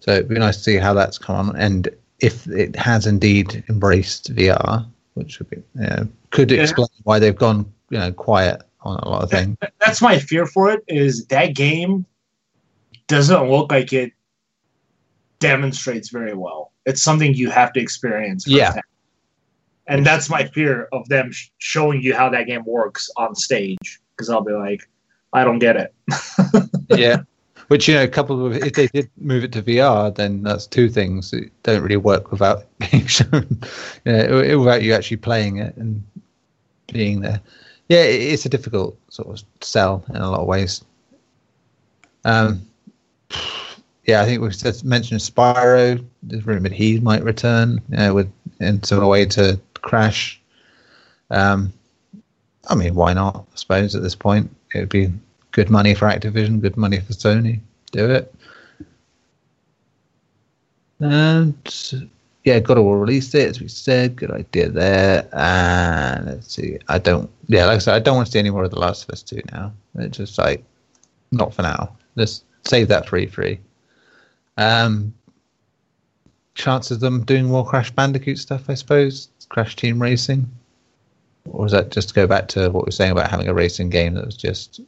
[0.00, 1.88] So it'd be nice to see how that's come on, and
[2.20, 6.62] if it has indeed embraced VR, which would be, you know, could Yeah.
[6.62, 9.56] explain why they've gone, you know, quiet on a lot of things.
[9.80, 10.82] That's my fear for it.
[10.88, 12.06] Is that game
[13.08, 14.12] doesn't look like it
[15.40, 16.72] demonstrates very well.
[16.86, 18.46] It's something you have to experience.
[18.46, 18.66] Yeah.
[18.66, 18.84] firsthand.
[19.86, 24.00] And that's my fear of them sh- showing you how that game works on stage.
[24.14, 24.88] Because I'll be like,
[25.32, 25.94] I don't get it.
[26.88, 27.22] yeah.
[27.68, 30.66] Which you know, a couple of if they did move it to VR, then that's
[30.66, 33.60] two things that don't really work without being shown.
[34.04, 36.02] Yeah, without you actually playing it and
[36.92, 37.40] being there.
[37.88, 40.84] Yeah, it, it's a difficult sort of sell in a lot of ways.
[42.24, 42.62] Um,
[44.04, 46.04] yeah, I think we've just mentioned Spyro.
[46.22, 50.40] There's rumored he might return uh, with in some way to Crash.
[51.30, 51.72] Um,
[52.68, 53.46] I mean, why not?
[53.52, 55.12] I suppose at this point it would be
[55.50, 57.60] good money for Activision, good money for Sony.
[57.90, 58.34] Do it.
[61.00, 61.56] And
[62.44, 64.16] yeah, God of War released it as we said.
[64.16, 65.28] Good idea there.
[65.32, 66.78] And let's see.
[66.88, 67.30] I don't.
[67.48, 69.10] Yeah, like I said, I don't want to see any more of the Last of
[69.10, 69.72] Us Two now.
[69.96, 70.64] It's just like
[71.32, 71.96] not for now.
[72.14, 73.58] Let's save that for E3.
[74.58, 75.12] Um,
[76.54, 79.28] chances of them doing more Crash Bandicoot stuff, I suppose.
[79.52, 80.50] Crash Team Racing,
[81.44, 83.54] or was that just to go back to what we were saying about having a
[83.54, 84.86] racing game that was just, you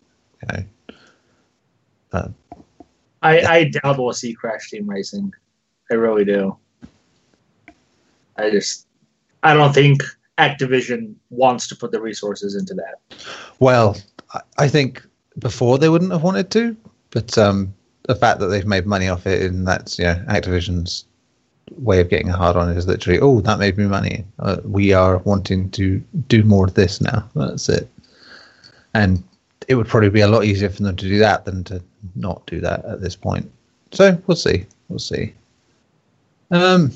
[0.49, 0.65] know,
[2.13, 2.29] uh,
[3.21, 5.33] I, I doubt we'll see Crash Team Racing.
[5.91, 6.57] I really do.
[8.39, 8.87] I just,
[9.43, 10.03] I don't think
[10.39, 13.27] Activision wants to put the resources into that.
[13.61, 13.99] Well,
[14.33, 15.05] I- I think
[15.41, 16.75] before they wouldn't have wanted to,
[17.11, 17.75] but um,
[18.05, 21.05] the fact that they've made money off it and that's you know Activision's
[21.79, 24.25] way of getting a hard on is literally, oh, that made me money.
[24.39, 27.29] Uh, we are wanting to do more of this now.
[27.35, 27.89] That's it.
[28.95, 29.23] And
[29.69, 31.83] it would probably be a lot easier for them to do that than to
[32.15, 33.51] not do that at this point.
[33.93, 34.67] So we'll see.
[34.89, 35.33] We'll see.
[36.51, 36.93] Um,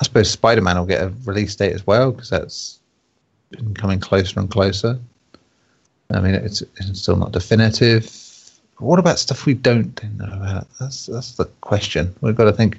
[0.00, 2.78] I suppose Spider Man will get a release date as well because that's
[3.50, 4.98] been coming closer and closer.
[6.10, 8.10] I mean, it's, it's still not definitive.
[8.78, 10.68] What about stuff we don't know about?
[10.78, 12.14] That's that's the question.
[12.20, 12.78] We've got to think.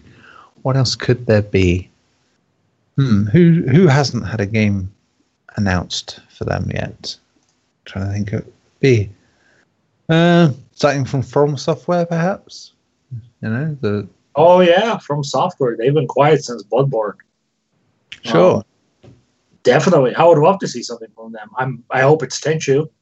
[0.62, 1.90] What else could there be?
[2.96, 3.26] Hmm.
[3.26, 4.92] Who who hasn't had a game
[5.56, 7.18] announced for them yet?
[7.86, 8.46] trying to think of
[8.80, 9.10] B.
[10.10, 12.74] Uh, something from From Software, perhaps.
[13.42, 15.76] You know the Oh yeah, from software.
[15.76, 17.16] They've been quiet since Bloodborne.
[18.24, 18.64] sure.
[19.04, 19.14] Um,
[19.64, 20.14] definitely.
[20.16, 21.50] I would love to see something from them.
[21.58, 22.90] I'm I hope it's Tenchu.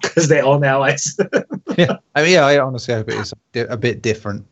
[0.00, 1.16] Because they own allies.
[1.76, 4.46] yeah, I mean, yeah, I honestly hope it is a bit different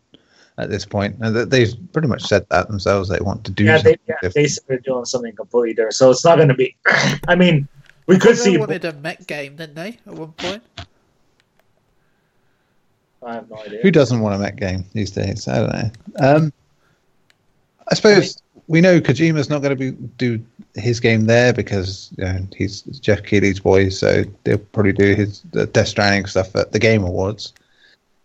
[0.59, 1.17] at this point.
[1.21, 3.09] And they've pretty much said that themselves.
[3.09, 5.95] They want to do yeah, they something they said they're doing something completely different.
[5.95, 6.77] So it's not gonna be
[7.29, 7.69] I mean,
[8.07, 9.99] we could They see wanted a mech game, didn't they?
[10.07, 10.63] At one point.
[13.23, 13.81] I have no idea.
[13.83, 15.49] Who doesn't want a mech game these days?
[15.49, 15.91] I don't know.
[16.21, 16.53] Um,
[17.91, 22.25] I suppose we know Kojima's not going to be do his game there because you
[22.25, 26.71] know, he's Geoff Keighley's boy, so they'll probably do his the Death Stranding stuff at
[26.71, 27.53] the Game Awards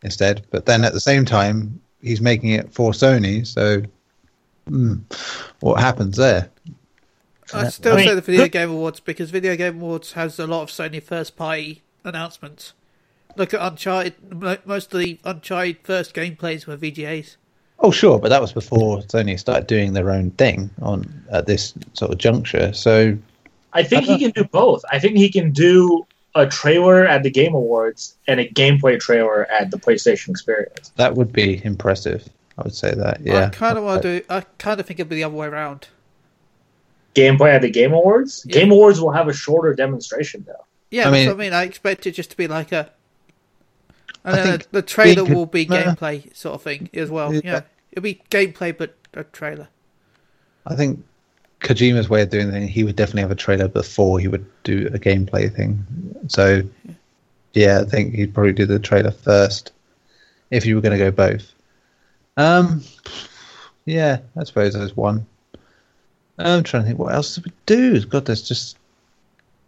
[0.03, 0.45] instead.
[0.51, 3.81] But then at the same time, he's making it for Sony, so
[4.67, 4.95] hmm,
[5.59, 6.49] what happens there?
[7.53, 10.47] I still I mean- say the Video Game Awards because Video Game Awards has a
[10.47, 12.73] lot of Sony first party announcements.
[13.35, 14.15] Look at Uncharted.
[14.65, 17.37] Most of the Uncharted first gameplays were VGAs.
[17.79, 21.73] Oh, sure, but that was before Sony started doing their own thing on at this
[21.93, 22.73] sort of juncture.
[22.73, 23.17] So
[23.73, 24.83] I think he can do both.
[24.91, 29.45] I think he can do a trailer at the Game Awards and a gameplay trailer
[29.51, 30.91] at the PlayStation Experience.
[30.95, 32.27] That would be impressive.
[32.57, 33.19] I would say that.
[33.21, 33.45] Yeah.
[33.45, 34.25] I kind of want to do.
[34.29, 35.87] I kind of think it'd be the other way around.
[37.15, 38.45] Gameplay at the Game Awards.
[38.47, 38.53] Yeah.
[38.61, 40.65] Game Awards will have a shorter demonstration though.
[40.89, 41.53] Yeah, I mean- I mean.
[41.53, 42.89] I expect it just to be like a.
[44.23, 47.09] And I then think the trailer could- will be uh, gameplay sort of thing as
[47.09, 47.33] well.
[47.33, 47.41] Yeah.
[47.43, 49.67] Yeah, it'll be gameplay but a trailer.
[50.65, 51.03] I think
[51.61, 54.89] Kojima's way of doing things, he would definitely have a trailer before he would do
[54.93, 55.85] a gameplay thing.
[56.27, 56.63] So,
[57.53, 59.71] yeah, I think he'd probably do the trailer first
[60.49, 61.53] if you were going to go both.
[62.37, 62.83] Um,
[63.85, 65.25] yeah, I suppose there's one.
[66.39, 68.03] I'm trying to think what else did we do.
[68.05, 68.77] God, there's just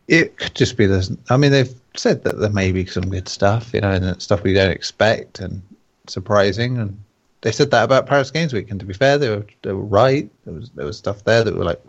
[0.07, 1.11] it could just be this.
[1.29, 4.43] I mean, they've said that there may be some good stuff, you know, and stuff
[4.43, 5.61] we don't expect and
[6.07, 6.77] surprising.
[6.77, 7.02] And
[7.43, 8.71] they said that about Paris Games Week.
[8.71, 10.29] And to be fair, they were they were right.
[10.45, 11.81] There was there was stuff there that were like,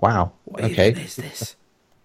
[0.00, 1.56] wow, What okay, even is this?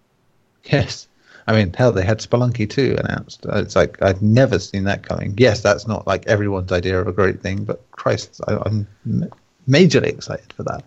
[0.64, 1.08] yes.
[1.46, 3.44] I mean, hell, they had Spelunky 2 announced.
[3.44, 5.34] Uh, It's like I'd never seen that coming.
[5.36, 8.86] Yes, that's not like everyone's idea of a great thing, but Christ, I, I'm
[9.68, 10.84] majorly excited for that.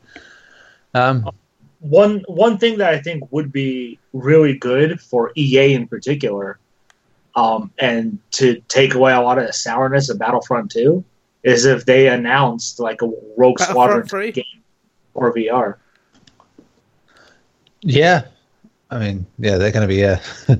[0.95, 1.29] Um,
[1.81, 6.57] One one thing that I think would be really good for EA in particular,
[7.35, 11.03] um, and to take away a lot of the sourness of Battlefront 2,
[11.43, 14.63] is if they announced like a Rogue Battlefront Squadron game
[15.13, 15.75] or VR.
[17.81, 18.25] Yeah,
[18.89, 20.17] I mean, yeah, they're going to be uh,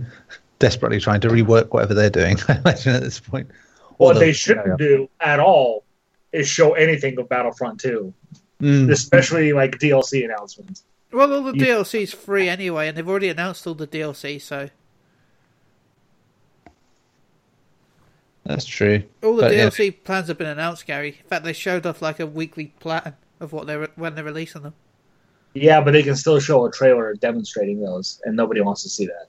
[0.60, 2.38] desperately trying to rework whatever they're doing.
[2.48, 3.50] I imagine at this point.
[3.98, 5.84] What Although- they shouldn't do at all
[6.32, 8.14] is show anything of Battlefront 2,
[8.60, 10.84] Mm, especially like DLC announcements.
[11.14, 14.70] Well, all the You- DLC's free anyway, and they've already announced all the DLC, so
[18.48, 19.04] that's true.
[19.24, 19.68] all the But, yeah.
[19.68, 21.18] DLC plans have been announced, Gary.
[21.22, 24.64] In fact, they showed off like a weekly plan of what they're when they're releasing
[24.64, 24.74] them.
[25.54, 29.06] Yeah, but they can still show a trailer demonstrating those, and nobody wants to see
[29.08, 29.28] that.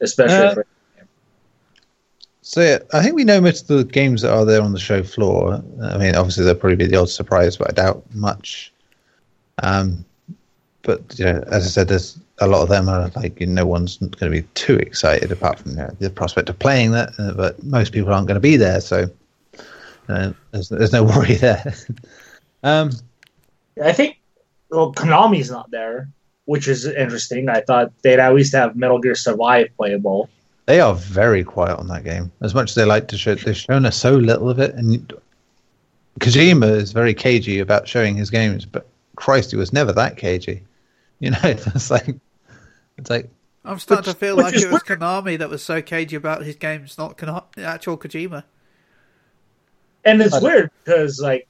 [0.00, 0.66] Especially Uh, for
[2.42, 4.78] So yeah, I think we know most of the games that are there on the
[4.78, 5.62] show floor.
[5.82, 8.72] I mean, obviously there'll probably be the odd surprise, but I doubt much.
[9.62, 10.04] Um,
[10.82, 13.62] but you know, as I said, there's a lot of them are like you know,
[13.62, 16.92] no one's going to be too excited apart from you know, the prospect of playing
[16.92, 17.10] that.
[17.18, 19.08] Uh, but most people aren't going to be there, so
[20.08, 21.74] uh, there's, there's no worry there.
[22.62, 22.90] um,
[23.82, 24.18] I think
[24.70, 26.08] well, Konami's not there,
[26.46, 27.48] which is interesting.
[27.48, 30.28] I thought they'd at least have Metal Gear Survive playable.
[30.66, 32.32] they are very quiet on that game.
[32.42, 34.74] As much as they like to show, they've shown us so little of it.
[34.74, 35.12] And
[36.20, 40.62] Kojima is very cagey about showing his games, but Christ, he was never that cagey.
[41.20, 42.14] You know, it's like,
[42.98, 43.30] it's like,
[43.64, 45.00] I'm starting Which- to feel like it was weird.
[45.00, 48.44] Konami that was so cagey about his games, not Kona- actual Kojima.
[50.04, 51.48] And it's weird because like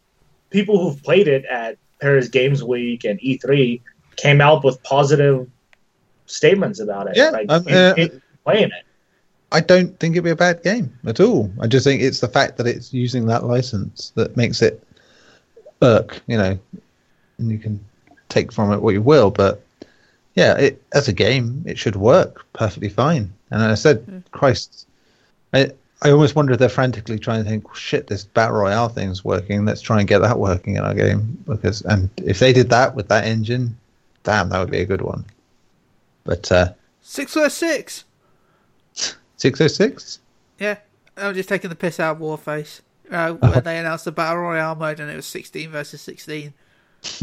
[0.50, 3.80] people who've played it at Paris Games Week and E3
[4.16, 5.50] came out with positive
[6.26, 7.16] statements about it.
[7.16, 8.84] Yeah, like um, in- uh, in playing it.
[9.50, 11.52] I don't think it'd be a bad game at all.
[11.60, 14.82] I just think it's the fact that it's using that license that makes it
[15.80, 16.58] irk, you know,
[17.38, 17.84] and you can
[18.34, 19.62] take from it what you will, but
[20.34, 23.32] yeah, it, as a game, it should work perfectly fine.
[23.50, 24.86] And I said, Christ,
[25.52, 25.70] I,
[26.02, 29.64] I almost wonder if they're frantically trying to think, shit, this battle royale thing's working.
[29.64, 32.96] Let's try and get that working in our game because, and if they did that
[32.96, 33.76] with that engine,
[34.24, 35.24] damn, that would be a good one.
[36.24, 38.04] But uh, Six versus six.
[39.36, 40.18] six oh six.
[40.58, 40.78] Yeah,
[41.16, 42.80] I'm just taking the piss out of Warface.
[43.10, 46.54] Uh, when they announced the battle royale mode and it was 16 versus 16.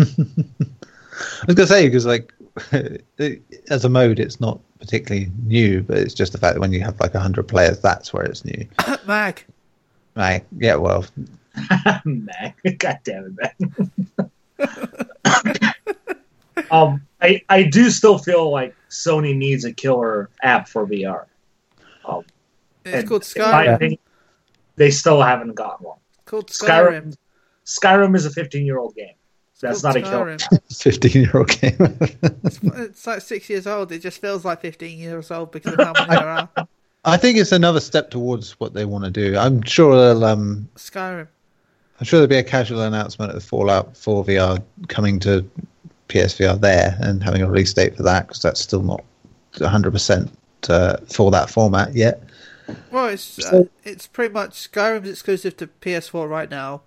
[1.21, 2.33] I was gonna say because like
[3.69, 6.81] as a mode, it's not particularly new, but it's just the fact that when you
[6.81, 8.65] have like hundred players, that's where it's new.
[9.07, 9.45] Mag.
[10.15, 11.05] Like, yeah, well,
[12.05, 15.11] man, God damn it, man.
[16.71, 21.25] um, I I do still feel like Sony needs a killer app for VR.
[22.05, 22.23] Um,
[22.85, 23.97] It's called Skyrim.
[24.75, 25.99] they still haven't gotten one.
[26.25, 27.15] called Skyrim.
[27.15, 27.17] Skyrim.
[27.65, 29.13] Skyrim is a 15 year old game.
[29.61, 30.37] That's not called a killer.
[30.37, 30.81] Skyrim.
[30.81, 31.97] fifteen year old game.
[32.83, 33.91] It's like six years old.
[33.91, 36.49] It just feels like 15 years old because of how many there are.
[37.05, 39.37] I think it's another step towards what they want to do.
[39.37, 41.27] I'm sure they'll um, Skyrim.
[41.99, 45.47] I'm sure there'll be a casual announcement of the Fallout 4 VR coming to
[46.09, 49.03] PSVR there and having a release date for that because that's still not
[49.53, 50.31] 100%
[50.69, 52.23] uh, for that format yet.
[52.91, 56.81] Well, it's uh, it's pretty much Skyrim's exclusive to PS4 right now,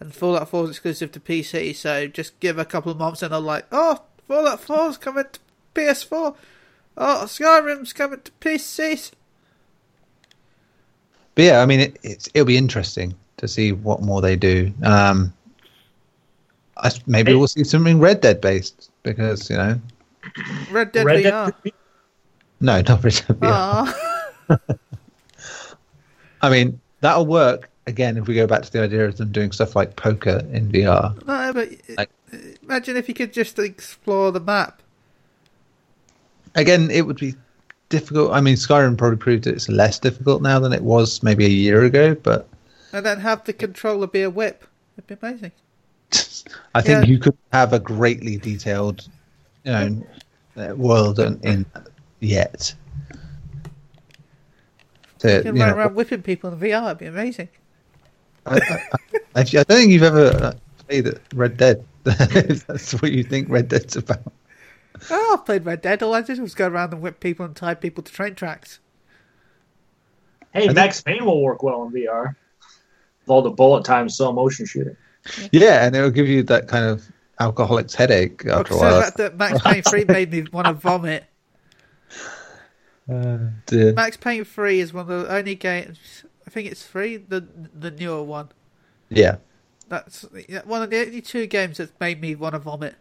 [0.00, 1.74] and Fallout 4 is exclusive to PC.
[1.76, 5.40] So just give a couple of months, and they're like, "Oh, Fallout 4's coming to
[5.74, 6.34] PS4.
[6.96, 9.12] Oh, Skyrim's coming to PCs."
[11.34, 14.72] But yeah, I mean, it, it's, it'll be interesting to see what more they do.
[14.82, 15.32] Um,
[16.76, 19.80] I, s- maybe we'll see something Red Dead based because you know,
[20.70, 21.54] Red Dead Red VR.
[21.62, 21.72] Dead,
[22.60, 23.36] No, not for VR.
[23.42, 24.58] Aw.
[26.42, 29.52] I mean, that'll work again if we go back to the idea of them doing
[29.52, 31.14] stuff like poker in VR.
[31.26, 32.10] no, but Like-
[32.62, 34.80] imagine if you could just explore the map.
[36.54, 37.34] Again, it would be
[37.90, 38.32] difficult.
[38.32, 41.84] I mean, Skyrim probably proved it's less difficult now than it was maybe a year
[41.84, 42.48] ago, but
[42.92, 44.64] And then have the controller be a whip.
[44.96, 45.52] It'd be amazing.
[46.74, 47.10] I think Yeah.
[47.12, 49.06] you could have a greatly detailed,
[49.64, 50.06] you know,
[50.56, 51.66] uh, world in, in
[52.20, 52.74] yet.
[55.20, 56.86] To, You can you run know, around whipping people in VR.
[56.86, 57.48] It'd be amazing.
[58.50, 58.78] I, I,
[59.36, 60.52] I, I don't think you've ever uh,
[60.86, 61.84] played Red Dead.
[62.04, 64.32] if that's what you think Red Dead's about.
[65.10, 66.02] Oh, I've played Red Dead.
[66.02, 68.80] All I did was go around and whip people and tie people to train tracks.
[70.52, 72.34] Hey, think- Max Payne will work well in VR.
[73.20, 74.96] With all the bullet time slow motion shooting.
[75.52, 77.06] Yeah, and it'll give you that kind of
[77.38, 79.00] alcoholic's headache after a 'cause while.
[79.00, 81.24] the that Max Payne 3 made me want to vomit.
[83.10, 83.38] Uh.
[83.72, 86.22] Max Payne 3 is one of the only games.
[86.50, 87.46] I think it's 3, the
[87.78, 88.48] the newer one.
[89.08, 89.36] Yeah.
[89.88, 90.26] That's
[90.64, 92.96] one of the only two games that's made me want to vomit.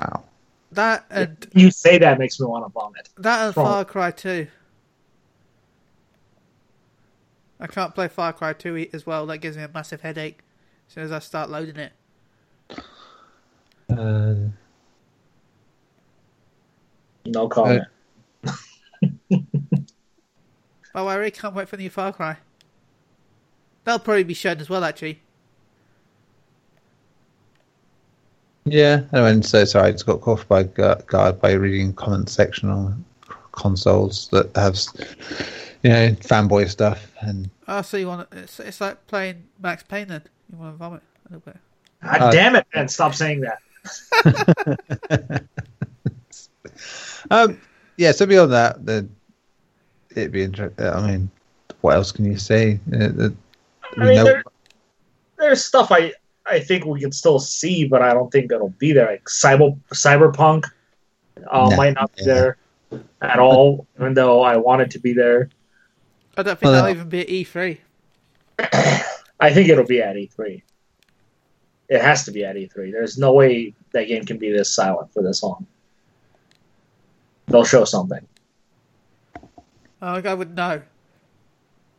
[0.00, 0.24] Wow.
[0.72, 3.10] That and You say that makes me want to vomit.
[3.18, 3.66] that and Wrong.
[3.66, 4.48] Far Cry 2.
[7.60, 9.24] I can't play Far Cry 2 e- as well.
[9.26, 10.40] That gives me a massive headache
[10.88, 11.92] as soon as I start loading it.
[13.88, 14.34] Uh,
[17.24, 17.84] No comment.
[20.96, 22.38] Oh, I really can't wait for the new Far Cry.
[23.84, 25.20] That'll probably be shown as well, actually.
[28.64, 29.02] yeah.
[29.12, 32.68] Anyway, and so sorry, I just got caught by gu- guard by reading comment section
[32.70, 33.04] on
[33.52, 34.76] consoles that have,
[35.82, 39.82] you know, fanboy stuff and Oh, so you want to, it's, it's like playing Max
[39.82, 40.22] Payne then.
[40.50, 41.56] You want to vomit a little bit.
[42.02, 42.88] God Uh, damn it, man.
[42.88, 43.58] Stop saying that.
[47.30, 47.60] Um,
[47.96, 48.12] yeah.
[48.12, 49.08] So beyond that, the,
[50.16, 50.86] it'd be interesting.
[50.86, 51.30] I mean,
[51.80, 52.80] what else can you say?
[52.92, 53.34] Uh, the,
[53.96, 54.44] I mean, know- there,
[55.38, 56.12] there's stuff I,
[56.46, 59.06] I think we can still see, but I don't think it'll be there.
[59.06, 60.64] Like cyber, Cyberpunk
[61.50, 61.76] uh, No.
[61.76, 62.34] might not be Yeah.
[62.34, 62.56] there
[63.20, 65.50] at all, even though I want it to be there.
[66.36, 67.78] I don't think Well, that'll uh, even be at E E3.
[69.40, 70.62] I think it'll be at E3.
[71.88, 72.90] It has to be at E3.
[72.92, 75.66] There's no way that game can be this silent for this long.
[77.46, 78.26] They'll show something.
[80.02, 80.82] Oh, I would know.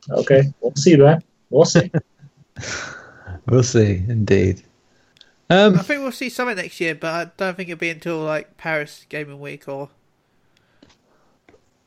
[0.10, 1.24] Okay, we'll see, man.
[1.50, 1.92] We'll see.
[3.48, 4.04] we'll see.
[4.08, 4.64] Indeed.
[5.50, 8.20] I Um, think we'll see something next year, but I don't think it'll be until
[8.20, 9.90] like Paris Gaming Week or.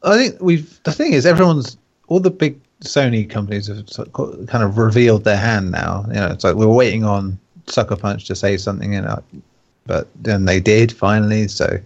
[0.03, 0.83] I think we've.
[0.85, 1.77] The thing is, everyone's
[2.09, 3.87] all the big Sony companies have
[4.47, 6.05] kind of revealed their hand now.
[6.09, 9.23] You know, it's like we were waiting on Sucker Punch to say something, you know,
[9.87, 11.47] but then they did finally.
[11.49, 11.79] So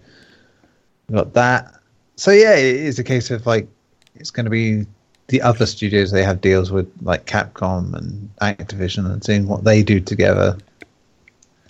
[1.09, 1.73] we got that.
[2.15, 3.67] So yeah, it is a case of like
[4.15, 4.85] it's going to be
[5.27, 9.81] the other studios they have deals with, like Capcom and Activision, and seeing what they
[9.83, 10.57] do together.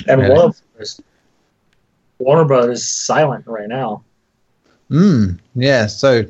[0.07, 0.29] And Yeah.
[0.29, 1.01] Warner Brothers,
[2.19, 4.03] Warner Brothers is silent right now.
[4.91, 5.87] Mm, yeah.
[5.87, 6.25] So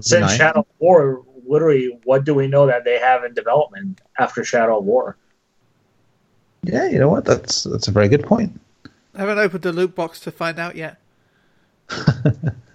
[0.00, 0.36] Since nice.
[0.36, 4.78] Shadow of War, literally, what do we know that they have in development after Shadow
[4.78, 5.16] of War?
[6.62, 7.24] yeah, you know what?
[7.24, 8.58] That's that's a very good point.
[9.14, 11.00] I haven't opened the loot box to find out yet.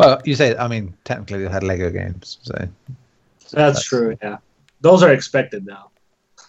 [0.00, 2.54] Well, you say, I mean, technically they had Lego games, so
[3.52, 4.16] That's true.
[4.22, 4.38] Yeah,
[4.80, 5.90] those are expected now.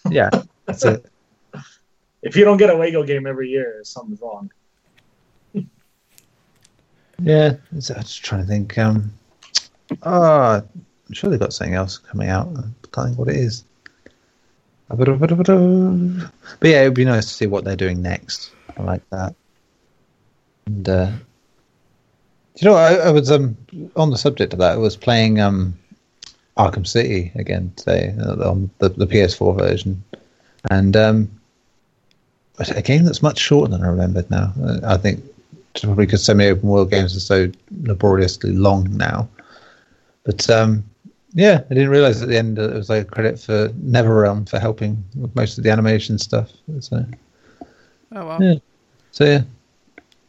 [0.08, 0.30] yeah,
[0.64, 1.04] that's it.
[2.22, 4.50] If you don't get a Lego game every year, something's wrong.
[7.20, 8.78] Yeah, I'm just trying to think.
[8.78, 9.12] Um,
[10.02, 12.48] oh, I'm sure they've got something else coming out.
[12.56, 13.64] I can't think what it is.
[14.88, 18.52] But yeah, it would be nice to see what they're doing next.
[18.78, 19.34] I like that.
[20.64, 21.10] And uh,
[22.56, 22.74] you know?
[22.74, 23.56] I, I was um
[23.96, 24.72] on the subject of that.
[24.72, 25.74] I was playing um
[26.56, 30.02] Arkham City again today uh, on the, the PS4 version,
[30.70, 31.30] and um,
[32.58, 34.30] a game that's much shorter than I remembered.
[34.30, 35.24] Now, Uh, I think
[35.80, 37.50] probably because so many open world games are so
[37.82, 39.28] laboriously long now.
[40.24, 40.84] But um,
[41.32, 44.48] yeah, I didn't realize at the end that it was like a credit for NetherRealm
[44.48, 46.52] for helping with most of the animation stuff.
[46.80, 47.04] So,
[48.14, 48.42] Oh well.
[48.42, 48.54] Yeah.
[49.12, 49.42] so yeah,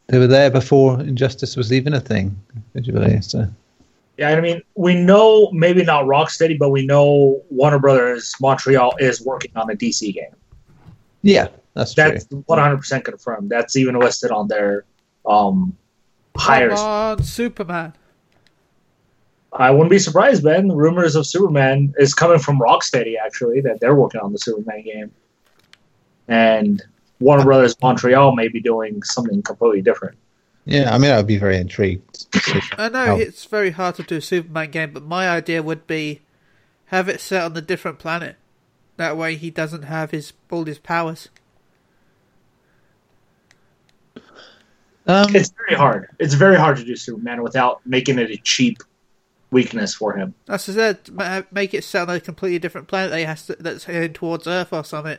[0.08, 2.40] they were there before Injustice was even a thing.
[2.74, 3.24] Would you believe?
[3.24, 3.48] So
[4.18, 9.22] Yeah, I mean, we know maybe not Rocksteady, but we know Warner Brothers Montreal is
[9.22, 10.36] working on a DC game.
[11.22, 12.12] yeah, that's true.
[12.12, 13.50] That's 100% confirmed.
[13.50, 14.86] That's even listed on their
[15.26, 15.76] um,
[16.36, 16.80] hires.
[16.80, 17.94] Come on, Superman.
[19.54, 20.72] I wouldn't be surprised, Ben.
[20.72, 25.12] Rumors of Superman is coming from Rocksteady, actually, that they're working on the Superman game.
[26.28, 26.82] And
[27.24, 30.18] Warner Brothers Montreal may be doing something completely different.
[30.66, 32.26] Yeah, I mean, I'd be very intrigued.
[32.78, 35.88] I know how- it's very hard to do a Superman game, but my idea would
[35.88, 36.22] be
[36.88, 38.36] have it set on a different planet.
[38.98, 41.30] That way, he doesn't have his all his powers.
[45.08, 46.10] Um, It's very hard.
[46.20, 48.78] It's very hard to do Superman without making it a cheap
[49.52, 50.34] weakness for him.
[50.48, 53.46] As I said, ma- make it set on a completely different planet that he has
[53.48, 55.18] to, that's heading towards Earth or something.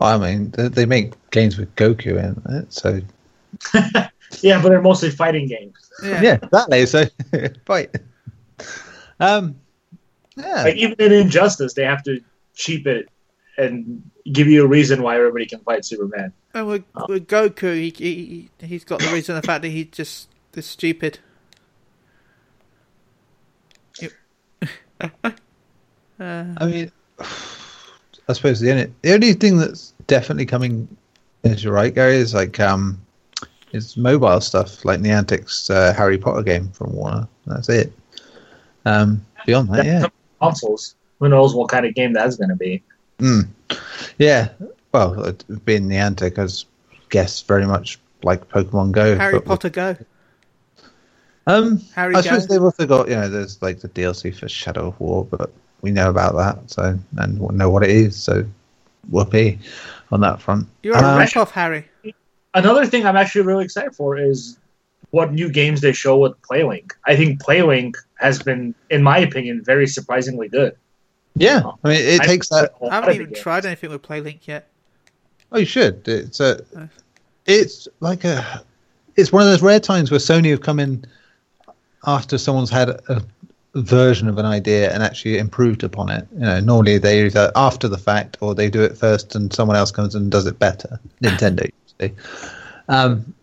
[0.00, 3.00] I mean, they, they make games with Goku in it, so
[4.40, 5.90] Yeah, but they're mostly fighting games.
[6.02, 6.22] Yeah.
[6.22, 6.86] yeah, exactly.
[6.86, 7.04] So,
[7.66, 7.94] fight.
[9.20, 9.56] Um,
[10.36, 12.20] yeah, Like even in Injustice, they have to
[12.54, 13.08] cheap it
[13.56, 16.32] and give you a reason why everybody can fight Superman.
[16.54, 17.06] And with, Oh.
[17.08, 17.90] with Goku, he,
[18.60, 21.18] he he's got the reason the fact that he's just this stupid.
[24.00, 24.12] Yep.
[25.00, 25.30] uh,
[26.20, 26.92] I mean,
[28.28, 30.88] I suppose the only the only thing that's definitely coming,
[31.44, 33.00] as you're right, Gary, is like um,
[33.72, 37.26] is mobile stuff like Niantic's uh, Harry Potter game from Warner.
[37.46, 37.92] That's it.
[38.84, 40.06] Um, beyond that, That's yeah,
[40.40, 40.94] consoles.
[41.20, 42.82] Who knows what kind of game that's going to be?
[43.18, 43.48] mm.
[44.18, 44.48] yeah.
[44.92, 46.64] Well, it- being Niantic, as
[47.10, 49.16] guess very much like Pokemon Go.
[49.16, 49.96] Harry but with- Potter Go.
[51.46, 52.22] Um, Harry I Go.
[52.22, 55.50] suppose they've also got you know there's like the DLC for Shadow of War, but
[55.82, 58.44] we know about that, so and we know what it is, so
[59.10, 59.58] whoopee
[60.12, 60.66] on that front.
[60.82, 61.86] You're a Um, rip-off, Harry.
[62.54, 64.58] Another thing I'm actually really excited for is
[65.10, 66.92] what new games they show with PlayLink.
[67.06, 70.76] I think PlayLink has been, in my opinion, very surprisingly good.
[71.34, 72.72] yeah, I mean it I- takes that.
[72.90, 74.68] I haven't even tried anything with PlayLink yet.
[75.52, 76.06] Oh, you should.
[76.08, 76.60] It's a.
[76.76, 76.86] Uh.
[77.46, 78.62] It's like a.
[79.16, 81.04] It's one of those rare times where Sony have come in
[82.06, 83.22] after someone's had a
[83.82, 86.26] version of an idea and actually improved upon it.
[86.34, 89.76] You know, normally they either after the fact or they do it first and someone
[89.76, 91.00] else comes and does it better.
[91.22, 91.70] Nintendo
[92.00, 92.16] usually.
[92.88, 93.34] Um,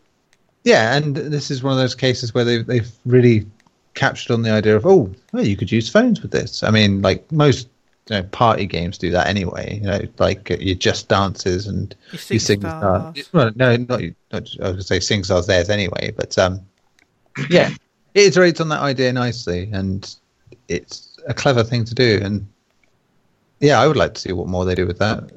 [0.63, 3.45] yeah, and this is one of those cases where they've they've really
[3.93, 6.63] captured on the idea of oh, well, you could use phones with this.
[6.63, 7.69] I mean, like most
[8.09, 9.79] you know, party games do that anyway.
[9.81, 12.81] You know, like uh, your Just Dances and You you sing sing stars.
[12.81, 13.33] stars.
[13.33, 16.61] Well, no, not, not I was going to say sing stars theirs anyway, but um,
[17.49, 17.69] yeah,
[18.13, 20.15] it iterates on that idea nicely, and
[20.67, 22.19] it's a clever thing to do.
[22.21, 22.47] And
[23.59, 25.31] yeah, I would like to see what more they do with that.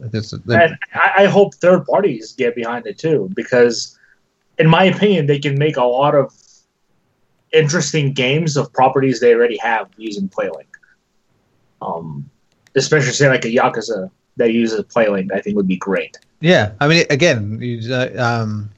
[0.48, 3.98] And I, hope third parties get behind it too, because
[4.58, 6.34] in my opinion, they can make a lot of
[7.52, 10.66] interesting games of properties they already have using PlayLink.
[11.80, 12.28] Um,
[12.74, 16.18] especially say like a Yakuza that uses PlayLink, I think would be great.
[16.40, 18.70] yeah, I mean, again, you, uh, um,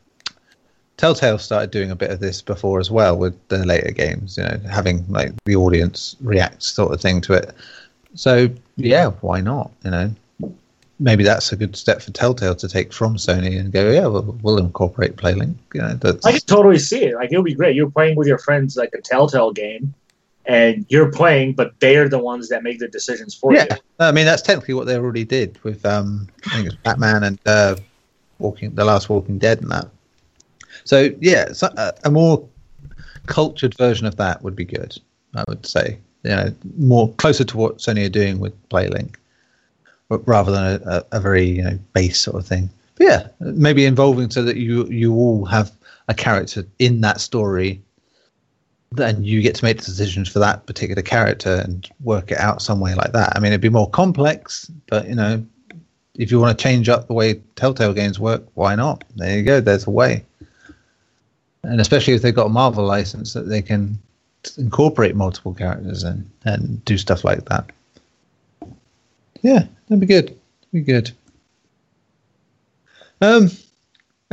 [1.01, 4.37] Telltale started doing a bit of this before as well with the later games.
[4.37, 7.55] You know, having like the audience react sort of thing to it.
[8.15, 9.71] So yeah, why not?
[9.83, 10.15] You know,
[10.99, 14.39] maybe that's a good step for Telltale to take from Sony and go, yeah, we'll,
[14.43, 15.55] we'll incorporate PlayLink.
[15.73, 17.15] You know, that's I can totally see it.
[17.15, 17.75] Like it would be great.
[17.75, 19.95] You're playing with your friends like a Telltale game,
[20.45, 23.65] and you're playing, but they're the ones that make the decisions for yeah.
[23.71, 23.77] you.
[24.01, 27.39] I mean, that's technically what they already did with um, I think it's Batman and
[27.47, 27.77] uh,
[28.39, 29.89] Walking the Last Walking Dead and that.
[30.85, 32.47] So yeah, so, uh, a more
[33.27, 34.97] cultured version of that would be good.
[35.35, 39.17] I would say, you know, more closer to what Sony are doing with PlayLink,
[40.09, 42.69] but rather than a, a, a very you know base sort of thing.
[42.97, 45.73] But yeah, maybe involving so that you you all have
[46.09, 47.81] a character in that story.
[48.93, 52.61] Then you get to make the decisions for that particular character and work it out
[52.61, 53.37] some way like that.
[53.37, 55.47] I mean, it'd be more complex, but you know,
[56.17, 59.05] if you want to change up the way Telltale games work, why not?
[59.15, 59.61] There you go.
[59.61, 60.25] There's a way.
[61.63, 63.99] And especially if they've got a Marvel license that they can
[64.57, 67.71] incorporate multiple characters and and do stuff like that.
[69.43, 70.29] Yeah, that'd be good.
[70.29, 71.11] That'd be good.
[73.21, 73.49] Um, I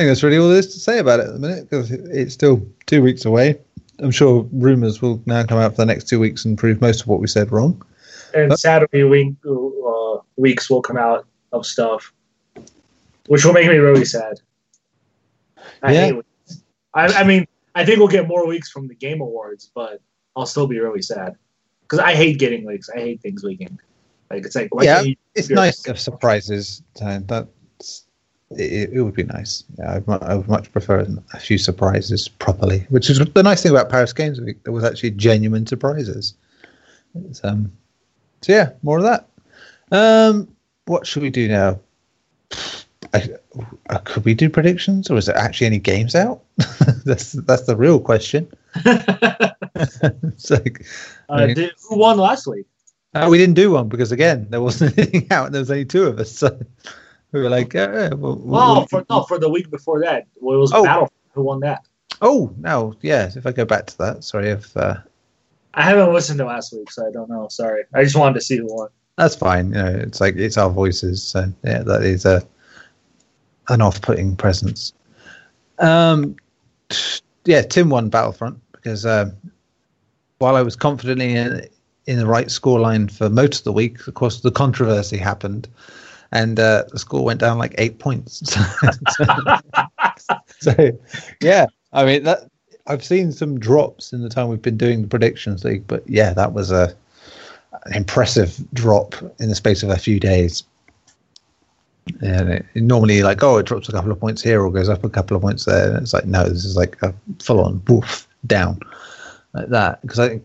[0.02, 2.34] think that's really all there is to say about it at the minute because it's
[2.34, 3.58] still two weeks away.
[4.00, 7.02] I'm sure rumors will now come out for the next two weeks and prove most
[7.02, 7.82] of what we said wrong.
[8.34, 12.14] And Uh, Saturday week uh, weeks will come out of stuff,
[13.28, 14.40] which will make me really sad.
[15.82, 16.06] I Yeah.
[16.14, 16.26] hate.
[16.94, 20.02] I, I mean, I think we'll get more weeks from the Game Awards, but
[20.36, 21.36] I'll still be really sad
[21.82, 22.90] because I hate getting leaks.
[22.90, 23.80] I hate things leaking.
[24.30, 25.04] Like it's like Yeah,
[25.36, 26.82] It's nice to have surprises.
[26.96, 28.06] That's
[28.52, 29.64] it, it would be nice.
[29.78, 32.86] Yeah, I'd, I would much prefer a few surprises properly.
[32.90, 34.64] Which is the nice thing about Paris Games Week.
[34.64, 36.34] There was actually genuine surprises.
[37.26, 37.72] It's, um,
[38.42, 39.28] so yeah, more of that.
[39.92, 40.48] Um,
[40.86, 41.80] what should we do now?
[43.14, 43.30] I,
[44.06, 46.42] could we do predictions, or is there actually any games out?
[47.06, 48.48] that's that's the real question.
[49.76, 50.86] it's like,
[51.30, 52.66] uh, did, who won last week?
[53.14, 55.86] uh, we didn't do one because again there wasn't anything out, and there was only
[55.86, 56.32] two of us.
[56.32, 56.60] So
[57.32, 58.40] we were like, uh, well,
[58.80, 60.84] Oh, for no, for the week before that, well, it was Oh.
[60.84, 61.12] Battle.
[61.34, 61.86] Who won that?
[62.22, 63.30] oh, no, yeah.
[63.36, 64.96] If I go back to that, sorry if uh,
[65.76, 67.48] I haven't listened to last week, so I don't know.
[67.50, 68.90] Sorry, I just wanted to see who won.
[69.18, 69.68] that's fine.
[69.68, 72.42] You know, it's like it's our voices, so yeah, that is a
[73.70, 74.94] an off-putting presence.
[75.80, 76.36] Um,
[77.46, 79.34] yeah, Tim won Battlefront because um,
[80.40, 81.68] while I was confidently in,
[82.06, 85.68] in the right scoreline for most of the week, of course, the controversy happened,
[86.32, 88.42] and uh, the score went down like eight points.
[90.60, 90.74] so,
[91.42, 92.50] yeah, I mean that
[92.88, 96.34] I've seen some drops in the time we've been doing the predictions league, but yeah,
[96.34, 96.96] that was a
[97.84, 100.64] an impressive drop in the space of a few days.
[102.22, 105.04] And it, normally like oh it drops a couple of points here or goes up
[105.04, 107.82] a couple of points there, and it's like no, this is like a full on
[107.88, 108.80] woof down
[109.54, 110.40] like that because I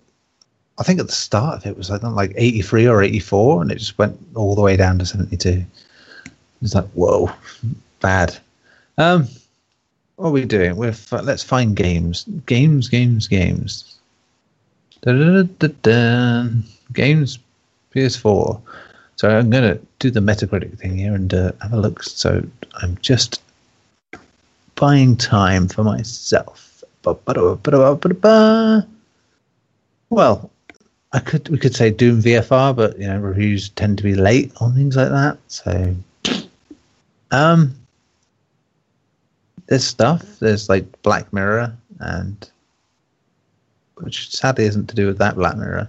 [0.79, 3.77] I think at the start of it was think like 83 or 84, and it
[3.77, 5.65] just went all the way down to 72.
[6.63, 7.31] It's like whoa,
[8.01, 8.37] bad.
[8.99, 9.29] Um,
[10.17, 10.77] what are we doing?
[10.77, 13.97] We're let's find games, games, games, games.
[15.03, 16.49] Da-da-da-da-da.
[16.93, 17.39] Games,
[17.95, 18.61] PS4.
[19.23, 22.03] So I'm gonna do the Metacritic thing here and uh, have a look.
[22.03, 22.45] So
[22.83, 23.41] I'm just
[24.75, 26.83] buying time for myself.
[30.11, 30.51] Well,
[31.13, 34.51] I could we could say Doom VFR, but you know reviews tend to be late
[34.61, 35.39] on things like that.
[35.47, 35.95] So,
[37.31, 37.77] um,
[39.69, 40.41] there's stuff.
[40.41, 42.51] There's like Black Mirror, and
[43.99, 45.89] which sadly isn't to do with that Black Mirror.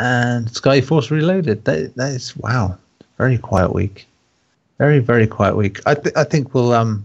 [0.00, 1.64] And Skyforce Reloaded.
[1.66, 2.76] That that is wow,
[3.18, 4.06] very quiet week.
[4.78, 5.80] Very very quiet week.
[5.86, 7.04] I th- I think we'll um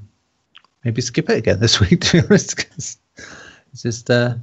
[0.85, 2.97] maybe skip it again this week to be honest, 'cause
[3.73, 4.35] it's just uh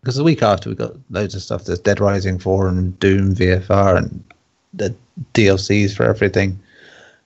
[0.00, 1.64] because the week after we got loads of stuff.
[1.64, 4.24] There's Dead Rising 4 and Doom VFR and
[4.72, 4.94] the
[5.34, 6.58] DLCs for everything.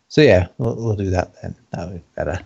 [0.08, 1.54] So yeah, we'll, we'll do that then.
[1.70, 2.40] That would be better.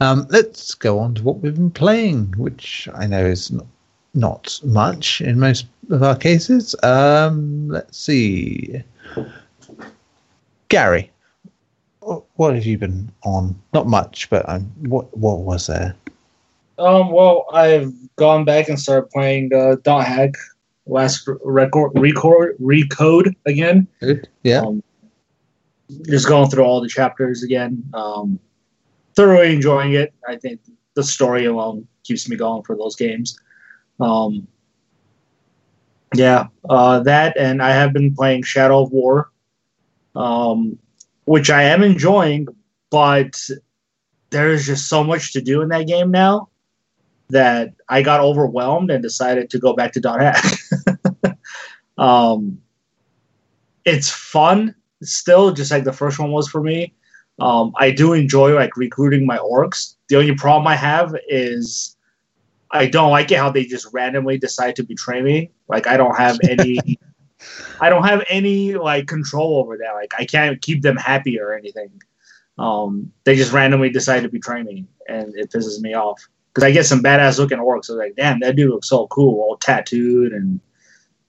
[0.00, 3.66] Um, let's go on to what we've been playing, which I know is not,
[4.16, 6.74] not much in most of our cases.
[6.82, 8.82] Um, let's see.
[10.68, 11.10] Gary,
[12.00, 13.54] what have you been on?
[13.72, 15.94] Not much, but um, what what was there?
[16.78, 20.34] Um, well, I've gone back and started playing uh, Dot Hack
[20.86, 23.86] last record record recode again.
[24.00, 24.28] Good.
[24.42, 24.60] Yeah.
[24.60, 24.82] Um,
[26.06, 27.82] just going through all the chapters again.
[27.94, 28.40] Um,
[29.14, 30.12] thoroughly enjoying it.
[30.28, 30.60] I think
[30.94, 33.38] the story alone keeps me going for those games.
[34.00, 34.46] Um,
[36.14, 39.30] yeah, uh, that and I have been playing Shadow of War,
[40.14, 40.78] um,
[41.24, 42.46] which I am enjoying,
[42.90, 43.40] but
[44.30, 46.48] there's just so much to do in that game now
[47.28, 50.44] that I got overwhelmed and decided to go back to Dot Hack.
[51.98, 52.60] um,
[53.84, 56.94] it's fun still, just like the first one was for me.
[57.38, 59.96] Um, I do enjoy like recruiting my orcs.
[60.08, 61.95] The only problem I have is
[62.70, 65.50] I don't like it how they just randomly decide to betray me.
[65.68, 66.98] Like I don't have any,
[67.80, 69.92] I don't have any like control over that.
[69.92, 72.02] Like I can't keep them happy or anything.
[72.58, 76.70] Um, they just randomly decide to betray me, and it pisses me off because I
[76.70, 77.86] get some badass looking orcs.
[77.86, 80.58] So like, damn, that dude looks so cool, all tattooed and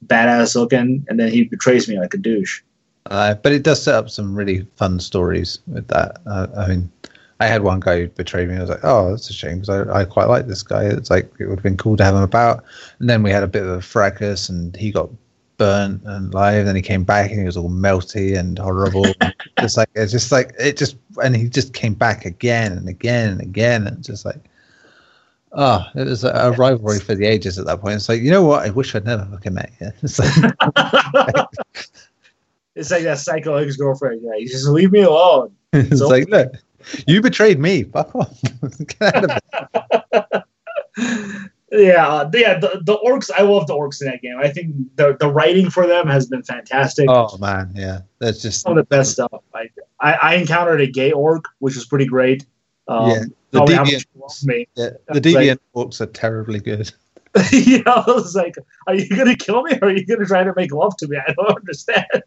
[0.05, 2.61] badass looking, and then he betrays me like a douche.
[3.07, 6.21] Uh, but it does set up some really fun stories with that.
[6.25, 6.91] Uh, I mean,
[7.39, 8.57] I had one guy who betrayed me.
[8.57, 10.85] I was like, oh, that's a shame because I, I quite like this guy.
[10.85, 12.63] It's like it would have been cool to have him about.
[12.99, 15.09] And then we had a bit of a fracas, and he got
[15.57, 16.65] burnt and live.
[16.65, 19.05] Then he came back, and he was all melty and horrible.
[19.59, 23.29] just like it's just like it just, and he just came back again and again
[23.31, 24.39] and again, and just like.
[25.53, 27.95] Oh, it was a, a rivalry for the ages at that point.
[27.95, 28.63] It's like, you know what?
[28.65, 29.91] I wish I'd never fucking met you.
[30.03, 30.53] It's like,
[32.75, 34.21] it's like that psycho ex girlfriend.
[34.23, 35.55] Yeah, you just leave me alone.
[35.73, 36.51] it's So- like, look,
[37.07, 37.83] you betrayed me.
[37.83, 38.41] Fuck off.
[38.99, 39.41] Get out of
[40.13, 40.43] it.
[41.69, 42.57] Yeah, yeah.
[42.59, 43.29] The, the orcs.
[43.37, 44.37] I love the orcs in that game.
[44.39, 47.09] I think the the writing for them has been fantastic.
[47.09, 48.01] Oh man, yeah.
[48.19, 49.33] That's just Some of the best stuff.
[49.53, 52.45] Like I, I encountered a gay orc, which was pretty great.
[52.87, 54.67] Um, Yeah, the deviant much he loved me.
[54.75, 56.89] Yeah, the was like- deviant orcs are terribly good.
[57.51, 58.55] yeah, I was like,
[58.87, 61.17] "Are you gonna kill me, or are you gonna try to make love to me?"
[61.17, 62.23] I don't understand.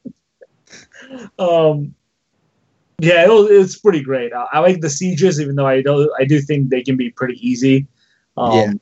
[1.39, 1.95] um,
[3.01, 4.33] yeah, it was, it's pretty great.
[4.33, 7.11] I, I like the sieges, even though I do I do think they can be
[7.11, 7.87] pretty easy.
[8.37, 8.73] Um, Yeah.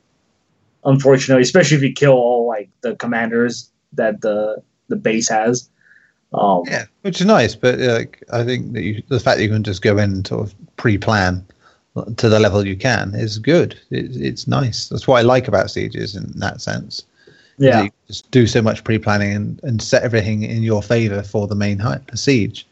[0.85, 5.69] Unfortunately, especially if you kill all like the commanders that the the base has.
[6.33, 9.49] Um, Yeah, which is nice, but uh, I think that you, the fact that you
[9.49, 11.43] can just go in and sort of pre-plan
[12.17, 13.77] to the level you can is good.
[13.89, 14.87] It, it's nice.
[14.87, 17.03] That's what I like about sieges in that sense.
[17.57, 17.83] yeah.
[17.83, 21.55] You just do so much pre-planning and, and set everything in your favor for the
[21.55, 22.65] main hi- siege.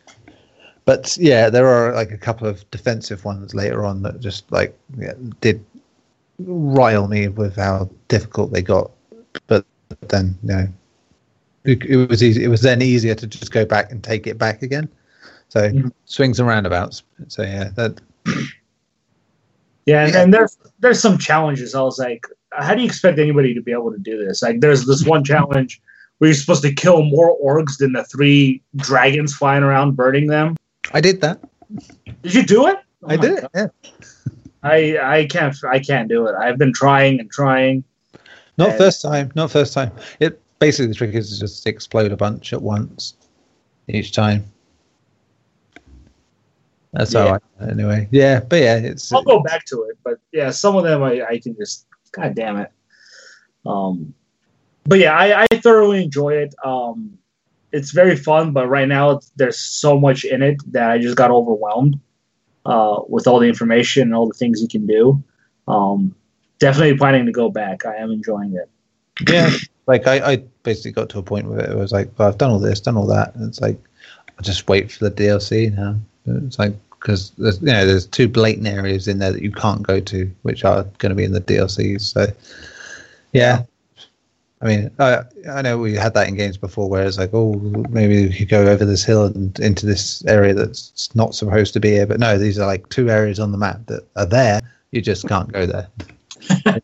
[0.88, 4.74] But yeah, there are like a couple of defensive ones later on that just like
[4.98, 5.12] yeah,
[5.42, 5.64] did
[6.40, 8.90] rile me with how difficult they got.
[9.48, 9.66] But
[10.08, 10.68] then, you know,
[11.66, 12.42] it, it was easy.
[12.42, 14.88] It was then easier to just go back and take it back again.
[15.50, 15.92] So Mhm.
[16.06, 17.04] swings and roundabouts.
[17.28, 18.00] So yeah, that
[19.88, 21.76] Yeah, and, and there's there's some challenges.
[21.76, 24.42] I was like, how do you expect anybody to be able to do this?
[24.42, 25.82] Like, there's this one challenge
[26.20, 30.56] where you're supposed to kill more orcs than the three dragons flying around burning them.
[30.94, 31.40] I did that.
[32.24, 32.78] Did you do it?
[33.04, 33.50] Oh I did it.
[33.56, 33.68] Yeah.
[34.64, 36.36] I I can't I can't do it.
[36.36, 37.84] I've been trying and trying.
[38.58, 39.32] Not And- first time.
[39.36, 39.92] Not first time.
[40.20, 43.16] It basically the trick is to just explode a bunch at once
[43.88, 44.46] each time.
[46.94, 47.28] That's Yeah.
[47.28, 48.08] how I anyway.
[48.12, 51.22] Yeah, but yeah, it's I'll go back to it, but yeah, some of them I,
[51.28, 52.72] I can just god damn it.
[53.66, 54.14] Um,
[54.86, 56.56] but yeah, I, I thoroughly enjoy it.
[56.64, 57.18] Um,
[57.72, 61.32] it's very fun, but right now there's so much in it that I just got
[61.32, 62.00] overwhelmed
[62.66, 65.24] uh, with all the information and all the things you can do.
[65.68, 66.16] Um,
[66.60, 67.86] definitely planning to go back.
[67.86, 68.70] I am enjoying it.
[69.30, 69.52] yeah.
[69.86, 72.52] Like I, I basically got to a point where it was like, well, I've done
[72.52, 73.80] all this, done all that, and it's like,
[74.38, 75.96] I'll just wait for the DLC now.
[76.26, 79.84] It's like because there's you know there's two blatant areas in there that you can't
[79.84, 82.02] go to, which are going to be in the DLCs.
[82.02, 82.28] So
[83.32, 83.64] yeah,
[84.62, 87.54] I mean, I I know we had that in games before, where it's like, oh,
[87.90, 91.80] maybe you could go over this hill and into this area that's not supposed to
[91.80, 92.08] be here.
[92.08, 94.62] But no, these are like two areas on the map that are there.
[94.92, 95.88] You just can't go there.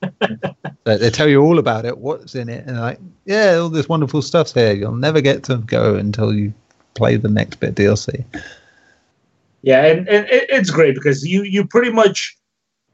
[0.83, 3.89] they, they tell you all about it, what's in it, and like, yeah, all this
[3.89, 4.73] wonderful stuff's here.
[4.73, 6.53] You'll never get to go until you
[6.93, 8.23] play the next bit DLC.
[9.63, 12.37] Yeah, and, and it's great because you you pretty much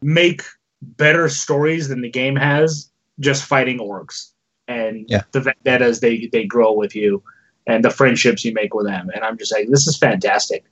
[0.01, 0.43] make
[0.81, 4.31] better stories than the game has just fighting orcs
[4.69, 5.23] and Yeah.
[5.33, 7.21] the vendettas they they grow with you
[7.67, 9.09] and the friendships you make with them.
[9.13, 10.63] And I'm just like, this is fantastic.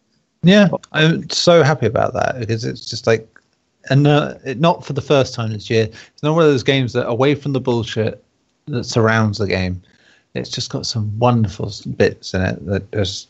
[0.43, 3.27] Yeah, I'm so happy about that because it's just like,
[3.89, 5.85] and uh, it, not for the first time this year.
[5.85, 8.23] It's not one of those games that away from the bullshit
[8.67, 9.81] that surrounds the game.
[10.35, 13.29] It's just got some wonderful bits in it that just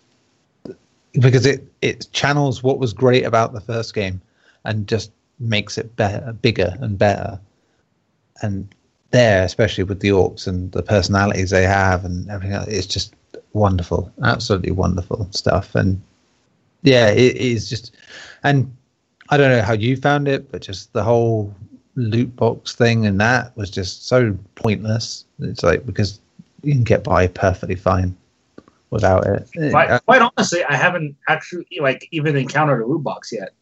[1.14, 4.22] because it it channels what was great about the first game
[4.66, 7.40] and just makes it better, bigger and better.
[8.42, 8.68] And
[9.12, 13.16] there, especially with the orcs and the personalities they have and everything, else, it's just
[13.54, 15.76] wonderful, absolutely wonderful stuff.
[15.76, 16.02] And
[16.84, 17.96] yeah, it is just,
[18.44, 18.72] and
[19.30, 21.54] I don't know how you found it, but just the whole
[21.96, 25.26] loot box thing and that was just so pointless.
[25.40, 26.20] It's like because
[26.64, 28.16] you can get by perfectly fine
[28.90, 29.50] without it.
[29.72, 33.54] Quite, Uh, quite honestly, I haven't actually like even encountered a loot box yet.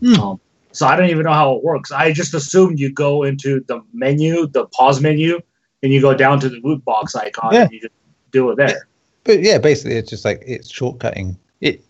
[0.00, 0.14] Hmm.
[0.14, 0.40] Um,
[0.72, 1.90] so I don't even know how it works.
[1.92, 5.40] I just assumed you go into the menu, the pause menu,
[5.82, 7.62] and you go down to the loot box icon Yeah.
[7.62, 7.92] and you just
[8.30, 8.86] do it there.
[9.24, 11.36] but yeah, basically, it's just like it's shortcutting.
[11.60, 11.84] It.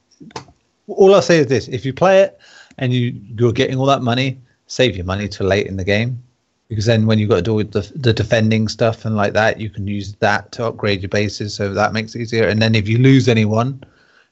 [0.86, 2.38] All I'll say is this: if you play it
[2.78, 6.22] and you you're getting all that money, save your money till late in the game,
[6.68, 9.60] because then when you've got to do with the the defending stuff and like that,
[9.60, 12.48] you can use that to upgrade your bases, so that makes it easier.
[12.48, 13.82] And then if you lose anyone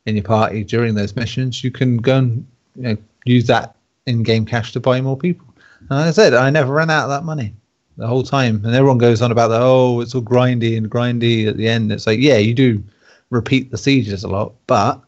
[0.07, 2.47] in your party during those missions, you can go and
[2.77, 3.77] you know, use that
[4.09, 5.47] in-game cash to buy more people.
[5.91, 7.55] And I said, I never ran out of that money
[7.97, 8.65] the whole time.
[8.65, 11.93] And everyone goes on about the oh, it's all grindy and grindy at the end.
[11.93, 12.83] It's like, yeah, you do
[13.31, 15.01] repeat the sieges a lot, but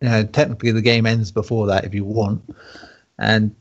[0.00, 2.42] you know, technically the game ends before that if you want.
[3.18, 3.54] And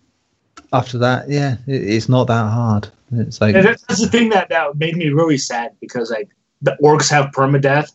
[0.74, 2.90] after that, yeah, it, it's not that hard.
[3.12, 6.30] It's like And that's the thing that, that made me really sad because like
[6.62, 7.92] the orcs have permadeath.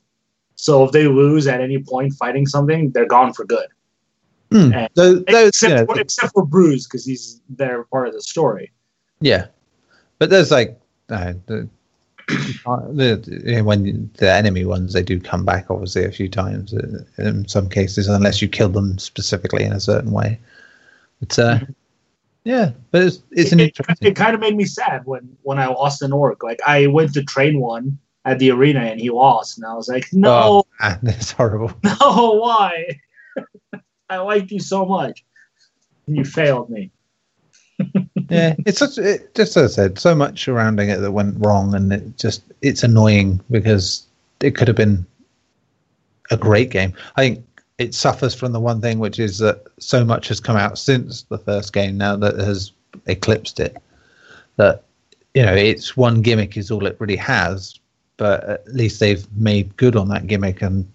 [0.56, 3.66] So if they lose at any point fighting something, they're gone for good.
[4.94, 8.70] Those, except, know, for, except for Bruce because he's they're part of the story.
[9.20, 9.46] Yeah,
[10.18, 10.78] but there's like
[11.10, 11.68] uh, the,
[12.28, 17.46] the when the enemy ones they do come back obviously a few times uh, in
[17.48, 20.38] some cases unless you kill them specifically in a certain way.
[21.20, 21.60] But uh,
[22.44, 24.08] yeah, but it's it's an it, interesting.
[24.08, 26.42] it kind of made me sad when when I lost an orc.
[26.42, 29.88] Like I went to train one at the arena and he lost, and I was
[29.88, 31.72] like, no, Oh, man, it's horrible.
[31.84, 33.00] no, why?
[34.12, 35.24] I liked you so much,
[36.06, 36.90] and you failed me.
[38.28, 41.74] yeah, it's such it, just as I said, so much surrounding it that went wrong,
[41.74, 44.06] and it just it's annoying because
[44.40, 45.06] it could have been
[46.30, 46.92] a great game.
[47.16, 47.46] I think
[47.78, 51.22] it suffers from the one thing, which is that so much has come out since
[51.22, 52.72] the first game now that has
[53.06, 53.78] eclipsed it.
[54.56, 54.84] That
[55.32, 57.80] you know, its one gimmick is all it really has,
[58.18, 60.91] but at least they've made good on that gimmick and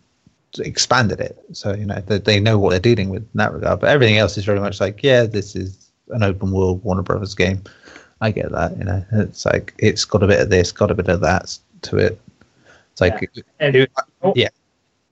[0.60, 1.38] expanded it.
[1.54, 3.80] So you know, they, they know what they're dealing with in that regard.
[3.80, 7.36] But everything else is very much like, yeah, this is an open world Warner Brothers
[7.36, 7.62] game.
[8.22, 8.78] I get that.
[8.78, 11.58] You know, it's like it's got a bit of this, got a bit of that
[11.84, 12.20] to it.
[12.92, 13.30] It's like
[13.60, 13.92] And It-
[14.24, 14.50] oh, yeah.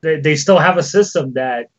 [0.02, 1.70] they, they still have a system that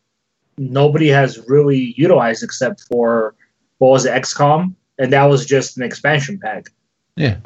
[0.57, 3.35] nobody has really utilized except for
[3.79, 6.69] what was it, XCOM, and that was just an expansion pack.
[7.17, 7.37] Yeah.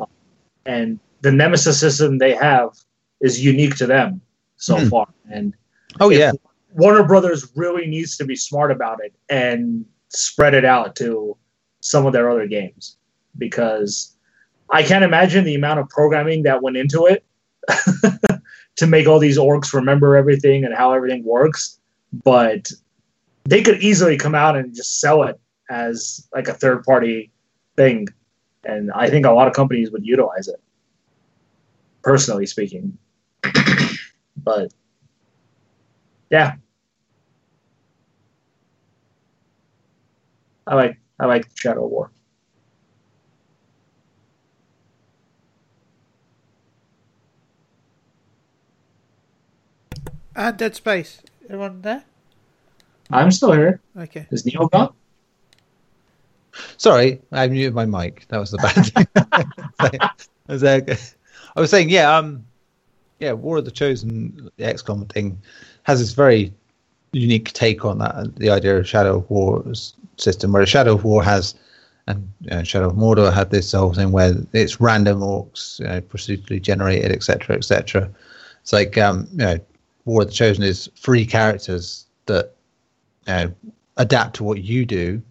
[0.66, 2.70] And the Nemesis system they have
[3.20, 4.22] is unique to them
[4.58, 4.88] so Hmm.
[4.90, 5.08] far.
[5.32, 5.54] And
[6.00, 6.32] Oh if yeah.
[6.74, 11.38] Warner Brothers really needs to be smart about it and spread it out to
[11.82, 12.98] some of their other games
[13.38, 14.16] because
[14.70, 17.26] I can't imagine the amount of programming that went into it
[18.78, 21.80] to make all these orcs remember everything and how everything works.
[22.24, 22.72] But
[23.46, 25.40] they could easily come out and just sell it
[25.70, 27.32] as like a third party
[27.76, 28.08] thing.
[28.64, 30.62] And I think a lot of companies would utilize it,
[32.04, 32.98] personally speaking.
[34.38, 34.72] but
[36.32, 36.56] yeah,
[40.66, 42.12] I like I like Shadow War.
[50.36, 51.22] And Dead Space.
[51.46, 52.04] Everyone there?
[53.12, 53.82] I'm still here.
[53.98, 54.26] Okay.
[54.32, 54.94] Is Neil gone?
[56.78, 58.26] Sorry, I muted my mic.
[58.30, 59.08] That was the bad thing.
[60.48, 62.46] I was, I was saying, yeah, um,
[63.20, 65.42] yeah, War of the Chosen, the XCOM thing,
[65.84, 66.54] has this very
[67.12, 68.36] unique take on that.
[68.36, 71.56] The idea of Shadow of War's system, where Shadow of War has,
[72.08, 75.88] and you know, Shadow of Mordor had this whole thing where it's random orcs, you
[75.88, 78.10] know, procedurally generated, etc., etc.
[78.62, 79.60] It's like, um, you know,
[80.06, 82.54] War of the Chosen is three characters that,
[83.28, 83.54] you know,
[83.98, 85.22] adapt to what you do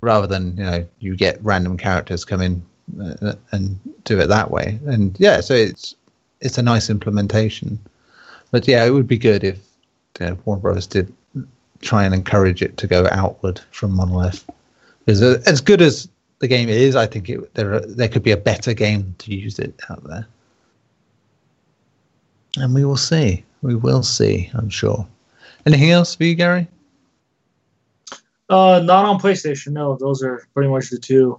[0.00, 2.62] rather than you know you get random characters come in
[3.22, 5.94] uh, and do it that way and yeah so it's
[6.40, 7.78] it's a nice implementation
[8.50, 9.58] but yeah it would be good if
[10.18, 11.12] you Warner Brothers did
[11.80, 14.48] try and encourage it to go outward from Monolith.
[15.04, 16.08] Because as good as
[16.40, 19.34] the game is I think it, there are, there could be a better game to
[19.34, 20.26] use it out there.
[22.56, 23.44] And we will see.
[23.62, 25.06] We will see I'm sure.
[25.66, 26.66] Anything else for you Gary?
[28.48, 29.72] Uh, not on PlayStation.
[29.72, 31.38] No, those are pretty much the two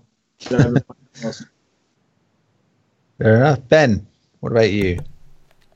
[0.49, 1.45] that I've been playing the most.
[3.17, 3.67] fair enough.
[3.67, 4.07] Ben
[4.41, 4.99] what about you?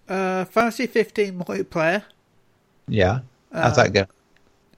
[0.10, 2.04] Uh, Fantasy 15 multiplayer.
[2.88, 3.20] Yeah
[3.52, 4.06] how's that go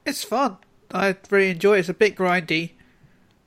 [0.05, 0.58] It's fun.
[0.89, 1.80] I really enjoy it.
[1.80, 2.72] It's a bit grindy,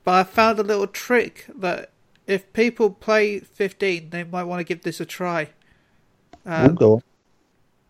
[0.03, 1.89] but I found a little trick that
[2.27, 5.49] if people play 15, they might want to give this a try.
[6.45, 7.01] Um, go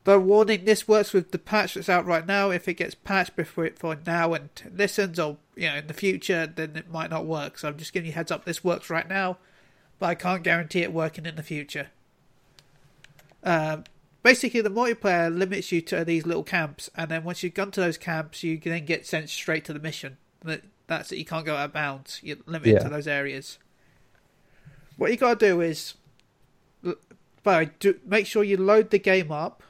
[0.03, 2.49] the warning: this works with the patch that's out right now.
[2.49, 5.93] If it gets patched before it for now and listens, or you know in the
[5.93, 7.57] future, then it might not work.
[7.57, 8.45] So I'm just giving you a heads up.
[8.45, 9.37] This works right now,
[9.99, 11.89] but I can't guarantee it working in the future.
[13.43, 13.83] Um,
[14.23, 17.79] basically, the multiplayer limits you to these little camps, and then once you've gone to
[17.81, 20.17] those camps, you then get sent straight to the mission.
[20.43, 21.17] That that's it.
[21.17, 22.19] You can't go out of bounds.
[22.23, 22.79] You're limited Yeah.
[22.83, 23.57] to those areas.
[24.97, 25.95] What you got to do is,
[27.43, 29.63] by do make sure you load the game up.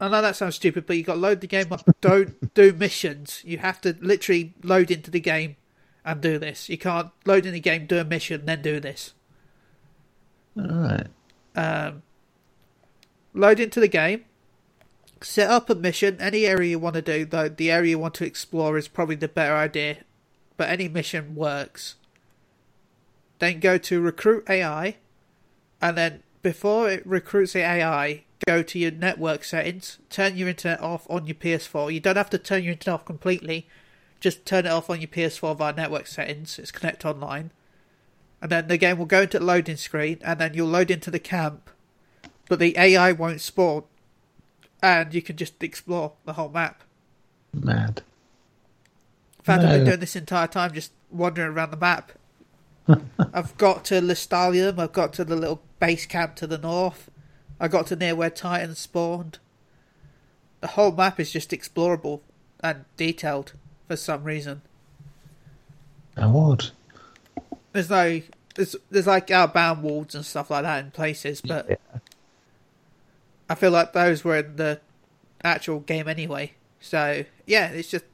[0.00, 1.82] I know that sounds stupid, but you got to load the game up.
[2.00, 3.42] Don't do missions.
[3.44, 5.56] You have to literally load into the game
[6.04, 6.68] and do this.
[6.68, 9.14] You can't load in the game, do a mission, then do this.
[10.58, 11.06] All right.
[11.54, 12.02] Um,
[13.36, 14.24] load into the game,
[15.20, 18.14] set up a mission, any area you want to do, though the area you want
[18.14, 19.98] to explore is probably the better idea,
[20.56, 21.96] but any mission works.
[23.38, 24.96] Then go to recruit AI,
[25.80, 30.80] and then before it recruits the AI, go to your network settings, turn your internet
[30.80, 31.92] off on your PS4.
[31.92, 33.66] You don't have to turn your internet off completely,
[34.20, 36.58] just turn it off on your PS4 via network settings.
[36.58, 37.50] It's connect online.
[38.40, 41.10] And then the game will go into the loading screen, and then you'll load into
[41.10, 41.70] the camp,
[42.48, 43.84] but the AI won't spawn,
[44.82, 46.82] and you can just explore the whole map.
[47.52, 48.02] Mad.
[49.38, 52.12] In fact, I've been doing this entire time just wandering around the map.
[53.32, 57.10] I've got to Lestallum, I've got to the little base camp to the north,
[57.58, 59.38] I got to near where Titans spawned.
[60.60, 62.20] The whole map is just explorable
[62.60, 63.52] and detailed
[63.86, 64.62] for some reason.
[66.16, 66.66] How odd.
[67.72, 68.22] There's no
[68.54, 71.76] there's there's like outbound walls and stuff like that in places, but Yeah.
[73.48, 74.80] I feel like those were in the
[75.42, 76.52] actual game anyway.
[76.80, 78.04] So yeah, it's just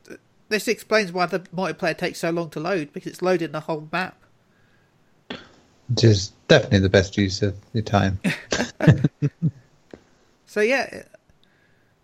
[0.49, 3.89] this explains why the multiplayer takes so long to load because it's loading the whole
[3.91, 4.17] map.
[5.89, 8.21] Which is definitely the best use of your time.
[10.53, 11.05] So yeah,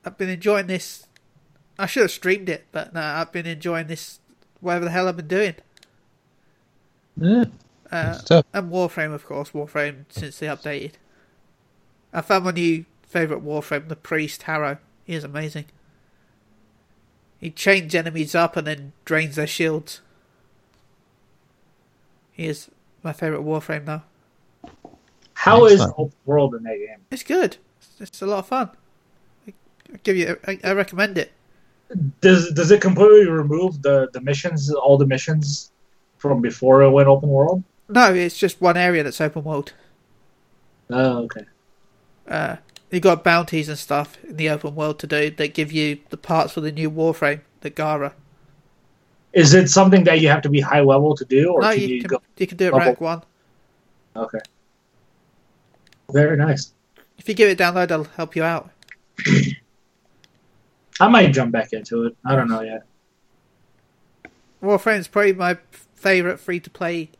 [0.07, 1.07] I've been enjoying this.
[1.79, 4.21] I should have streamed it, but no, I've been enjoying this.
[4.61, 5.55] Whatever the hell I've been doing.
[7.19, 7.45] Yeah.
[7.93, 10.93] Uh, and Warframe, of course, Warframe since they updated.
[12.11, 14.79] I found my new favourite Warframe, the Priest Harrow.
[15.05, 15.67] He is amazing.
[17.39, 20.01] He chains enemies up and then drains their shields.
[22.33, 22.71] He is
[23.03, 24.05] my favourite Warframe now.
[25.35, 25.97] How is Excellent.
[25.97, 26.99] the open world in that game?
[27.11, 27.57] It's good.
[27.81, 28.71] It's, it's a lot of fun.
[29.47, 29.55] I,
[29.93, 30.39] I give you.
[30.47, 31.33] I, I recommend it.
[32.21, 35.71] Does does it completely remove the the missions, all the missions
[36.19, 37.63] from before it went open world?
[37.89, 39.73] No, it's just one area that's open world.
[40.91, 41.45] Oh, okay.
[42.27, 42.57] Uh,
[42.91, 46.17] you got bounties and stuff in the open world to do that give you the
[46.17, 48.15] parts for the new Warframe, the Gara.
[49.33, 51.81] Is it something that you have to be high level to do, or no, can
[51.81, 52.23] you, you, can go?
[52.39, 52.87] you can do it level?
[52.87, 53.23] rank one.
[54.17, 54.39] Okay.
[56.11, 56.73] Very nice.
[57.19, 58.71] If you give it a download, I'll help you out.
[61.01, 62.17] I might jump back into it.
[62.25, 62.85] I don't know yet.
[64.63, 65.59] Warframe's probably my
[65.95, 67.11] favorite free to play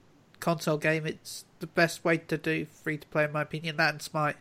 [0.41, 1.07] console game.
[1.07, 3.77] It's the best way to do free to play, in my opinion.
[3.77, 4.37] That and Smite.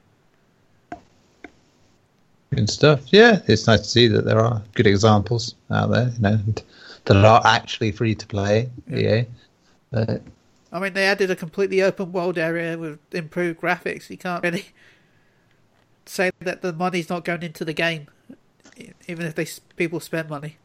[2.55, 3.01] Good stuff.
[3.11, 6.61] Yeah, it's nice to see that there are good examples out there, you know, and
[7.05, 8.69] that are actually free to play.
[8.87, 9.23] Yeah.
[9.91, 10.21] But
[10.71, 14.09] I mean, they added a completely open world area with improved graphics.
[14.09, 14.65] You can't really
[16.05, 18.07] say that the money's not going into the game,
[19.07, 20.57] even if they people spend money.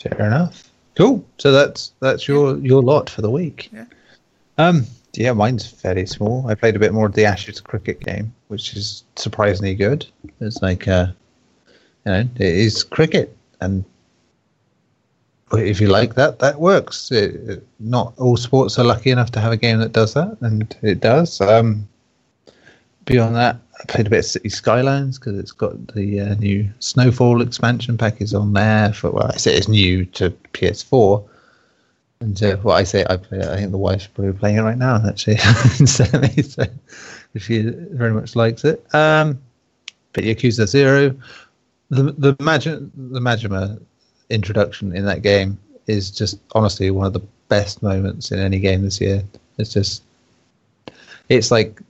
[0.00, 0.70] fair enough.
[0.94, 1.24] Cool.
[1.38, 3.70] So that's that's your your lot for the week.
[3.72, 3.84] Yeah.
[4.58, 4.86] Um.
[5.16, 6.46] Yeah, mine's fairly small.
[6.48, 10.06] I played a bit more of the Ashes cricket game, which is surprisingly good.
[10.40, 11.06] It's like, uh,
[12.04, 13.84] you know, it is cricket, and
[15.52, 17.10] if you like that, that works.
[17.10, 20.36] It, it- not all sports are lucky enough to have a game that does that,
[20.40, 21.40] and it does.
[21.40, 21.86] Um,
[23.04, 26.68] beyond that, I played a bit of City Skylines because it's got the uh, new
[26.80, 28.92] Snowfall expansion pack is on there.
[28.92, 31.22] For well, I say it's new to PS4.
[32.20, 33.38] And uh, what I say, I play.
[33.38, 35.36] it, I think the wife's probably playing it right now, actually.
[35.86, 36.04] So
[37.36, 38.82] she very much likes it.
[38.94, 39.38] Um,
[40.12, 41.14] but Yakuza Zero,
[41.90, 43.80] the the Magi- the Majima
[44.30, 48.82] introduction in that game is just honestly one of the best moments in any game
[48.82, 49.22] this year.
[49.58, 50.02] It's just,
[51.28, 51.80] it's like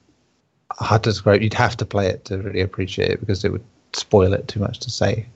[0.72, 1.42] hard to describe.
[1.42, 4.60] You'd have to play it to really appreciate it because it would spoil it too
[4.60, 5.26] much to say.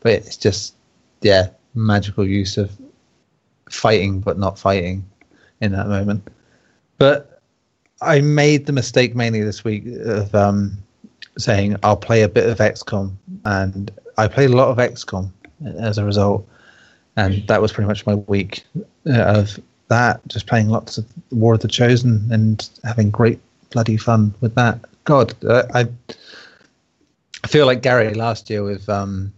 [0.00, 0.74] But it's just,
[1.20, 2.70] yeah, magical use of
[3.70, 5.04] fighting but not fighting
[5.60, 6.26] in that moment.
[6.98, 7.40] But
[8.00, 10.78] I made the mistake mainly this week of um,
[11.36, 13.12] saying I'll play a bit of XCOM,
[13.44, 15.30] and I played a lot of XCOM
[15.78, 16.46] as a result,
[17.16, 18.64] and that was pretty much my week
[19.06, 19.58] uh, of
[19.88, 20.20] that.
[20.28, 23.40] Just playing lots of War of the Chosen and having great
[23.70, 24.78] bloody fun with that.
[25.04, 25.88] God, uh, I
[27.44, 29.32] I feel like Gary last year with um,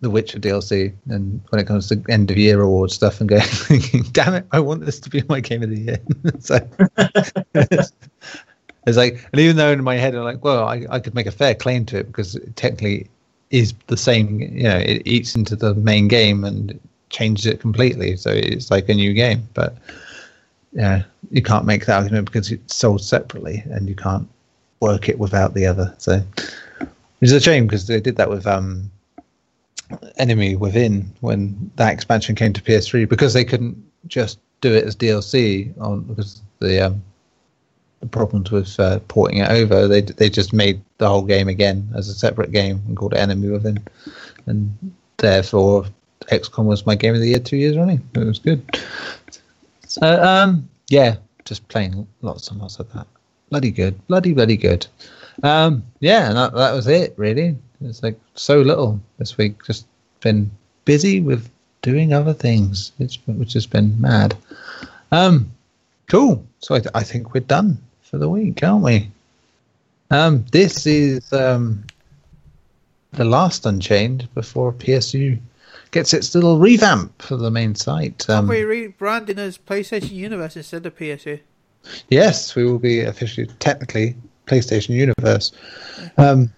[0.00, 3.42] the Witcher DLC, and when it comes to end of year award stuff, and going,
[4.12, 5.98] "Damn it, I want this to be my game of the year."
[6.38, 6.58] so
[7.54, 11.26] it's, like, and even though in my head I'm like, "Well, I, I could make
[11.26, 13.08] a fair claim to it because it technically
[13.50, 16.78] is the same." You know, it eats into the main game and
[17.08, 19.48] changes it completely, so it's like a new game.
[19.54, 19.76] But
[20.72, 24.28] yeah, you can't make that argument because it's sold separately, and you can't
[24.80, 25.94] work it without the other.
[25.96, 26.22] So,
[26.78, 28.90] which is a shame because they did that with um,
[30.18, 34.96] Enemy Within when that expansion came to PS3 because they couldn't just do it as
[34.96, 37.02] DLC on because the um,
[38.00, 39.88] the problems with uh, porting it over.
[39.88, 43.18] They they just made the whole game again as a separate game and called it
[43.18, 43.78] Enemy Within,
[44.46, 44.76] and
[45.18, 45.86] therefore
[46.30, 48.06] XCOM was my game of the year two years running.
[48.14, 48.62] It was good.
[49.86, 53.06] So um, yeah, just playing lots and lots of that.
[53.50, 54.86] Bloody good, bloody bloody good.
[55.42, 57.56] Um, yeah, and that, that was it really.
[57.82, 59.62] It's like so little this week.
[59.64, 59.86] Just
[60.26, 60.50] been
[60.84, 61.48] busy with
[61.82, 64.36] doing other things, which which has been mad.
[65.12, 65.50] Um,
[66.08, 66.44] cool.
[66.58, 69.08] So I, I think we're done for the week, aren't we?
[70.10, 71.84] Um, this is um,
[73.12, 75.38] the last Unchained before PSU
[75.92, 78.28] gets its little revamp for the main site.
[78.28, 81.40] Um, We're rebranding as PlayStation Universe instead of PSU.
[82.08, 84.16] Yes, we will be officially, technically,
[84.46, 85.52] PlayStation Universe.
[86.18, 86.52] Um,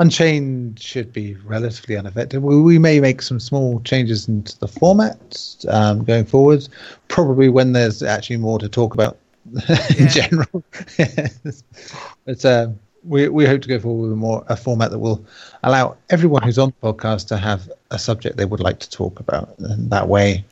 [0.00, 2.42] Unchained should be relatively unaffected.
[2.42, 6.66] We, we may make some small changes into the format um, going forward,
[7.08, 9.18] probably when there's actually more to talk about
[9.98, 10.64] in general.
[12.24, 15.22] but um, we we hope to go forward with a more a format that will
[15.64, 19.20] allow everyone who's on the podcast to have a subject they would like to talk
[19.20, 20.44] about, and that way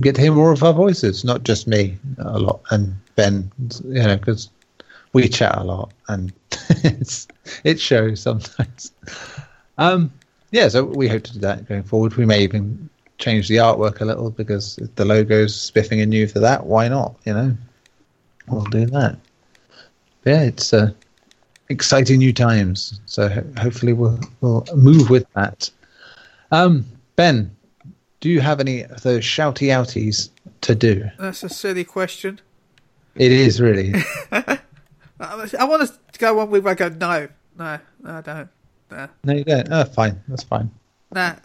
[0.00, 3.50] get to hear more of our voices, not just me a lot and Ben,
[3.84, 4.50] you know, because
[5.12, 6.32] we chat a lot and
[7.64, 8.92] it shows sometimes.
[9.76, 10.12] Um,
[10.50, 12.14] yeah, so we hope to do that going forward.
[12.14, 12.88] We may even
[13.18, 16.66] change the artwork a little because if the logo's spiffing and new for that.
[16.66, 17.16] Why not?
[17.24, 17.56] You know,
[18.46, 19.18] we'll do that.
[20.22, 20.92] But yeah, it's uh,
[21.68, 23.00] exciting new times.
[23.06, 25.70] So ho- hopefully we'll we'll move with that.
[26.50, 26.86] Um,
[27.16, 27.54] Ben,
[28.20, 30.30] do you have any of those shouty outies
[30.62, 31.08] to do?
[31.18, 32.40] That's a silly question.
[33.16, 33.94] It is really.
[35.20, 38.48] I, I want to go one with where I go, no, no, no, I don't.
[38.90, 39.08] Nah.
[39.24, 39.68] No, you don't.
[39.70, 40.22] Oh, fine.
[40.28, 40.70] That's fine.
[41.12, 41.36] Nah.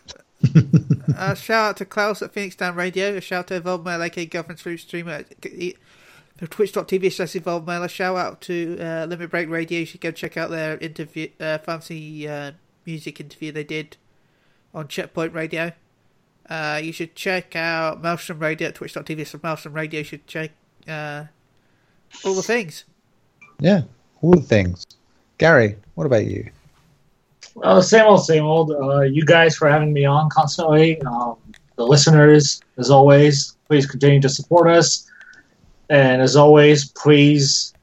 [1.18, 3.16] uh, shout out to Klaus at Phoenix Down Radio.
[3.16, 5.24] A shout out to Evolve Mail, aka Government Stream Streamer.
[6.38, 7.84] For twitch.tv slash Evolve Mail.
[7.84, 9.80] A shout out to uh, Limit Break Radio.
[9.80, 12.52] You should go check out their interview, uh, fancy uh,
[12.86, 13.98] music interview they did
[14.74, 15.72] on Checkpoint Radio.
[16.50, 20.00] Uh, you should check out Maelstrom Radio at twitch.tv slash Maelstrom Radio.
[20.00, 20.52] You should check
[20.88, 21.26] uh,
[22.26, 22.84] all the things.
[23.64, 23.84] Yeah,
[24.22, 24.86] all the things.
[25.38, 26.52] Gary, what about you?
[27.64, 28.72] Uh, same old, same old.
[28.72, 31.02] Uh, you guys for having me on constantly.
[31.04, 31.38] Um,
[31.78, 35.10] the listeners, as always, please continue to support us.
[35.90, 37.74] And as always, please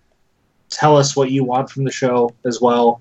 [0.68, 3.00] tell us what you want from the show as well.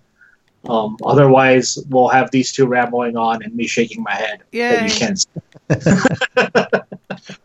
[0.69, 4.43] Um, otherwise, we'll have these two rambling on and me shaking my head.
[4.53, 5.25] That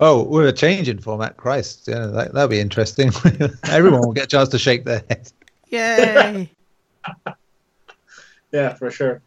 [0.01, 1.37] Oh, we're changing format.
[1.37, 3.11] Christ, yeah, that, that'll be interesting.
[3.65, 5.33] Everyone will get a chance to shake their head.
[5.71, 6.51] Yay!
[8.53, 9.21] Yeah, for sure.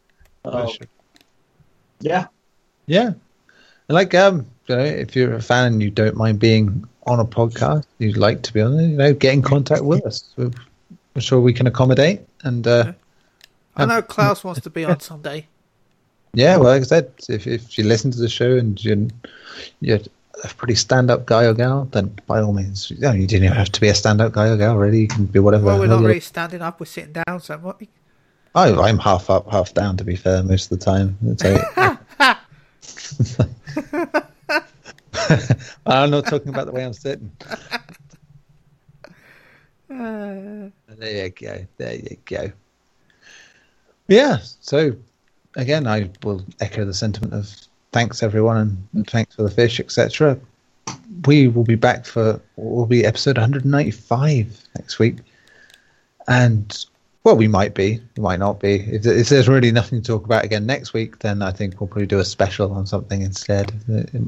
[0.45, 0.69] Um,
[1.99, 2.27] yeah.
[2.85, 3.15] Yeah, and
[3.89, 7.25] like um, you know, if you're a fan and you don't mind being on a
[7.25, 10.33] podcast, you'd like to be on it, you know, get in contact with us.
[10.37, 10.51] We're,
[11.13, 12.21] we're sure we can accommodate.
[12.43, 12.93] And uh,
[13.75, 15.47] I know Klaus wants to be on someday.
[16.33, 19.07] yeah, well, like I said, if if you listen to the show and you're,
[19.81, 19.99] you're
[20.43, 23.57] a pretty stand-up guy or gal, then by all means, you, know, you didn't even
[23.57, 24.77] have to be a stand-up guy or gal.
[24.77, 25.65] Really, you can be whatever.
[25.65, 27.85] Well, we're not really standing up, we're sitting down so much.
[28.55, 29.97] I, I'm half up, half down.
[29.97, 31.17] To be fair, most of the time.
[35.85, 37.31] I'm not talking about the way I'm sitting.
[39.91, 41.67] Uh, There you go.
[41.77, 42.51] There you go.
[44.07, 44.37] Yeah.
[44.61, 44.95] So,
[45.55, 47.53] again, I will echo the sentiment of
[47.91, 50.39] thanks everyone and, thanks for the fish, etc.
[51.25, 55.17] We will be back for will be episode 195 next week,
[56.27, 56.85] and
[57.23, 58.75] well, we might be, we might not be.
[58.75, 61.87] If, if there's really nothing to talk about again next week, then I think we'll
[61.87, 63.73] probably do a special on something instead.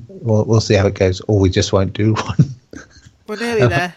[0.10, 2.56] We'll we'll see how it goes, or we just won't do one.
[3.28, 3.96] we're nearly there.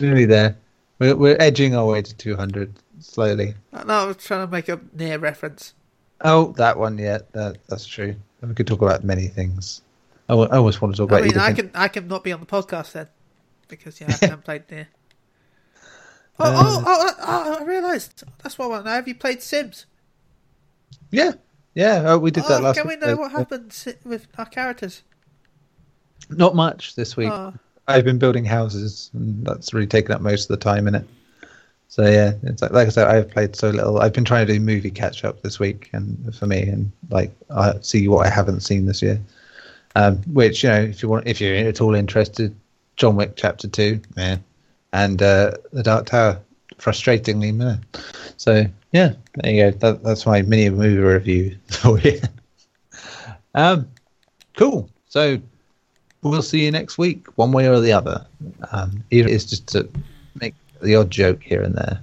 [0.00, 0.56] Nearly there.
[1.00, 3.54] We're, we're edging our way to 200 slowly.
[3.72, 5.74] No, I was trying to make a Nier reference.
[6.22, 8.14] Oh, that one, yeah, that, that's true.
[8.42, 9.82] We could talk about many things.
[10.28, 12.32] I, I always want to talk I about mean, I can I can not be
[12.32, 13.08] on the podcast then
[13.68, 14.88] because yeah, I haven't played there.
[16.38, 18.22] Oh, Uh, oh, oh, oh, I realised.
[18.42, 18.94] That's what I want to know.
[18.94, 19.86] Have you played Sims?
[21.10, 21.32] Yeah,
[21.74, 24.46] yeah, oh, we did that Oh, last can we know Uh, what happened with our
[24.46, 25.02] characters?
[26.28, 27.30] Not much this week.
[27.30, 27.52] Oh,
[27.88, 31.06] I've been building houses, and that's really taken up most of the time in it.
[31.90, 33.98] So yeah, it's like, like I said, I've played so little.
[33.98, 37.32] I've been trying to do movie catch up this week, and for me, and like
[37.50, 39.20] I see what I haven't seen this year.
[39.96, 42.54] Um, which you know, if you want, if you're at all interested,
[42.96, 44.36] John Wick Chapter Two, yeah,
[44.92, 46.40] and uh, The Dark Tower,
[46.78, 47.78] frustratingly, meh.
[48.36, 49.78] So yeah, there you go.
[49.78, 52.20] That, that's my mini movie review for you.
[53.56, 53.88] um,
[54.56, 54.88] cool.
[55.08, 55.40] So
[56.22, 58.24] we'll see you next week, one way or the other.
[58.70, 59.88] Um, either it's just to
[60.82, 62.00] the odd joke here and there.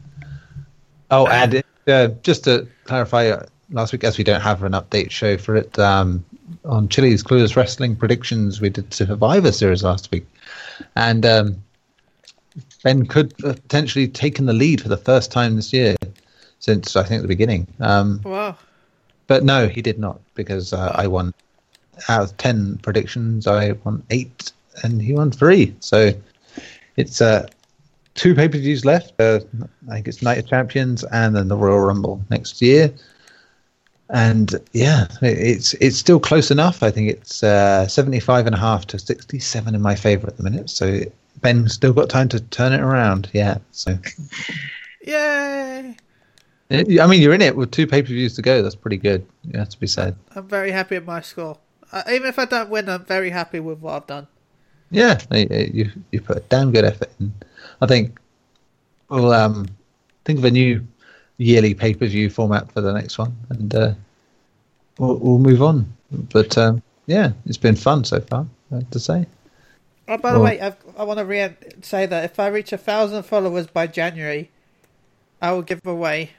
[1.10, 5.12] Oh, and uh, just to clarify, uh, last week, as we don't have an update
[5.12, 6.24] show for it, um,
[6.66, 10.26] on Chili's Clueless Wrestling Predictions, we did Survivor Series last week.
[10.96, 11.64] And um,
[12.84, 15.96] Ben could have potentially taken the lead for the first time this year
[16.60, 17.68] since, I think, the beginning.
[17.80, 18.58] Um, wow.
[19.28, 21.34] but no, he did not because uh, I won
[22.10, 23.48] out of ten predictions.
[23.48, 24.52] I won eight,
[24.84, 25.76] and he won three.
[25.80, 26.14] So
[26.96, 27.48] it's uh,
[28.18, 29.14] two pay per views left.
[29.22, 29.40] Uh,
[29.90, 32.92] I think it's Night of Champions and then the Royal Rumble next year.
[34.10, 36.84] And yeah, it- it's it's still close enough.
[36.84, 40.44] I think it's uh, 75 and a half to 67 in my favor at the
[40.44, 40.70] minute.
[40.70, 41.00] So
[41.42, 43.30] Ben's still got time to turn it around.
[43.34, 43.58] Yeah.
[43.72, 43.98] So
[45.06, 45.96] Yay!
[46.70, 48.62] I mean, you're in it with two pay per views to go.
[48.62, 49.26] That's pretty good.
[49.50, 50.16] It has to be said.
[50.36, 51.58] I'm very happy with my score.
[51.94, 54.28] Uh, even if I don't win, I'm very happy with what I've done.
[54.92, 57.34] Yeah, you you, you put a damn good effort in.
[57.82, 58.20] I think
[59.10, 59.68] we'll um
[60.26, 60.86] think of a new
[61.38, 63.94] yearly pay per view format for the next one, and uh,
[64.98, 65.92] we'll we'll move on.
[66.12, 68.46] But um, yeah, it's been fun so far.
[68.72, 69.26] I have to say.
[70.10, 72.78] Oh, by the way, I've, I want to re- say that if I reach a
[72.78, 74.50] thousand followers by January,
[75.42, 76.32] I will give away,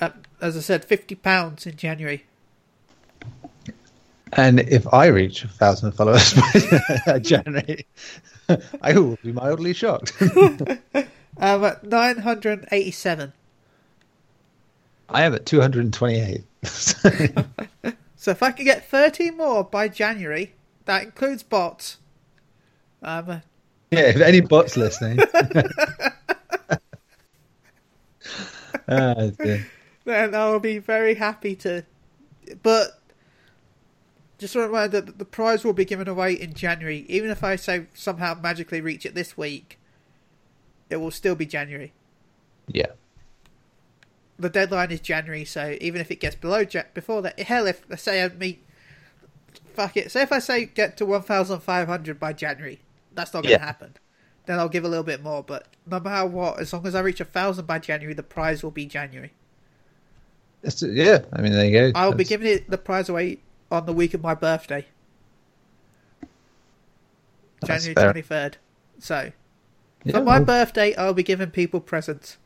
[0.00, 2.24] uh, as I said, fifty pounds in January.
[4.36, 6.34] And if I reach a thousand followers
[7.06, 7.86] by January,
[8.82, 10.12] I will be mildly shocked.
[11.38, 13.32] I'm at hundred eighty-seven.
[15.08, 16.44] I am at two hundred and twenty-eight.
[18.24, 20.54] So if I can get thirty more by January,
[20.86, 21.98] that includes bots.
[23.02, 23.40] Um, uh,
[23.90, 25.18] Yeah, if any bots listening.
[28.88, 29.66] Dear.
[30.06, 31.84] then I'll be very happy to.
[32.62, 32.98] But
[34.44, 37.06] just a reminder that the prize will be given away in January.
[37.08, 39.78] Even if I say somehow magically reach it this week,
[40.90, 41.94] it will still be January.
[42.66, 42.88] Yeah.
[44.38, 47.82] The deadline is January, so even if it gets below ja- before that, hell, if
[47.88, 48.62] let's say I meet,
[49.72, 50.10] fuck it.
[50.10, 52.80] Say if I say get to one thousand five hundred by January,
[53.14, 53.64] that's not going to Yeah.
[53.64, 53.94] happen.
[54.44, 55.42] Then I'll give a little bit more.
[55.42, 58.62] But no matter what, as long as I reach a thousand by January, the prize
[58.62, 59.32] will be January.
[60.62, 61.20] It's, yeah.
[61.32, 61.98] I mean, there you go.
[61.98, 63.38] I'll be giving it the prize away
[63.74, 64.86] on the week of my birthday,
[67.60, 68.56] that's January twenty third.
[68.98, 69.32] So
[70.04, 72.36] Yeah, for my well, birthday, I'll be giving people presents.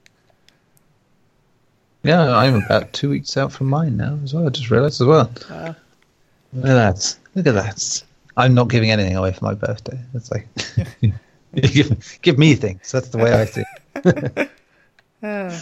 [2.02, 4.46] yeah, I'm about two weeks out from mine now as well.
[4.46, 5.30] I just realised as well.
[5.50, 5.74] Uh,
[6.52, 7.16] Look at that.
[7.34, 8.02] Look at that.
[8.36, 9.98] I'm not giving anything away for my birthday.
[10.14, 10.46] It's like
[11.54, 12.90] give, give me things.
[12.92, 13.64] That's the way I see
[13.96, 14.50] it.
[15.22, 15.60] uh,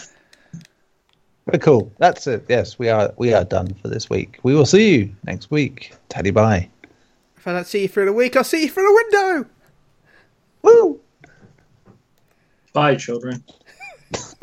[1.47, 1.93] Very cool.
[1.99, 2.45] That's it.
[2.49, 4.41] Yes, we are we are done for this week.
[4.43, 5.95] We will see you next week.
[6.09, 6.69] Taddy bye.
[7.37, 9.51] if I don't see you through the week, I'll see you through the window.
[10.63, 11.01] Woo!
[12.73, 13.45] Bye, children.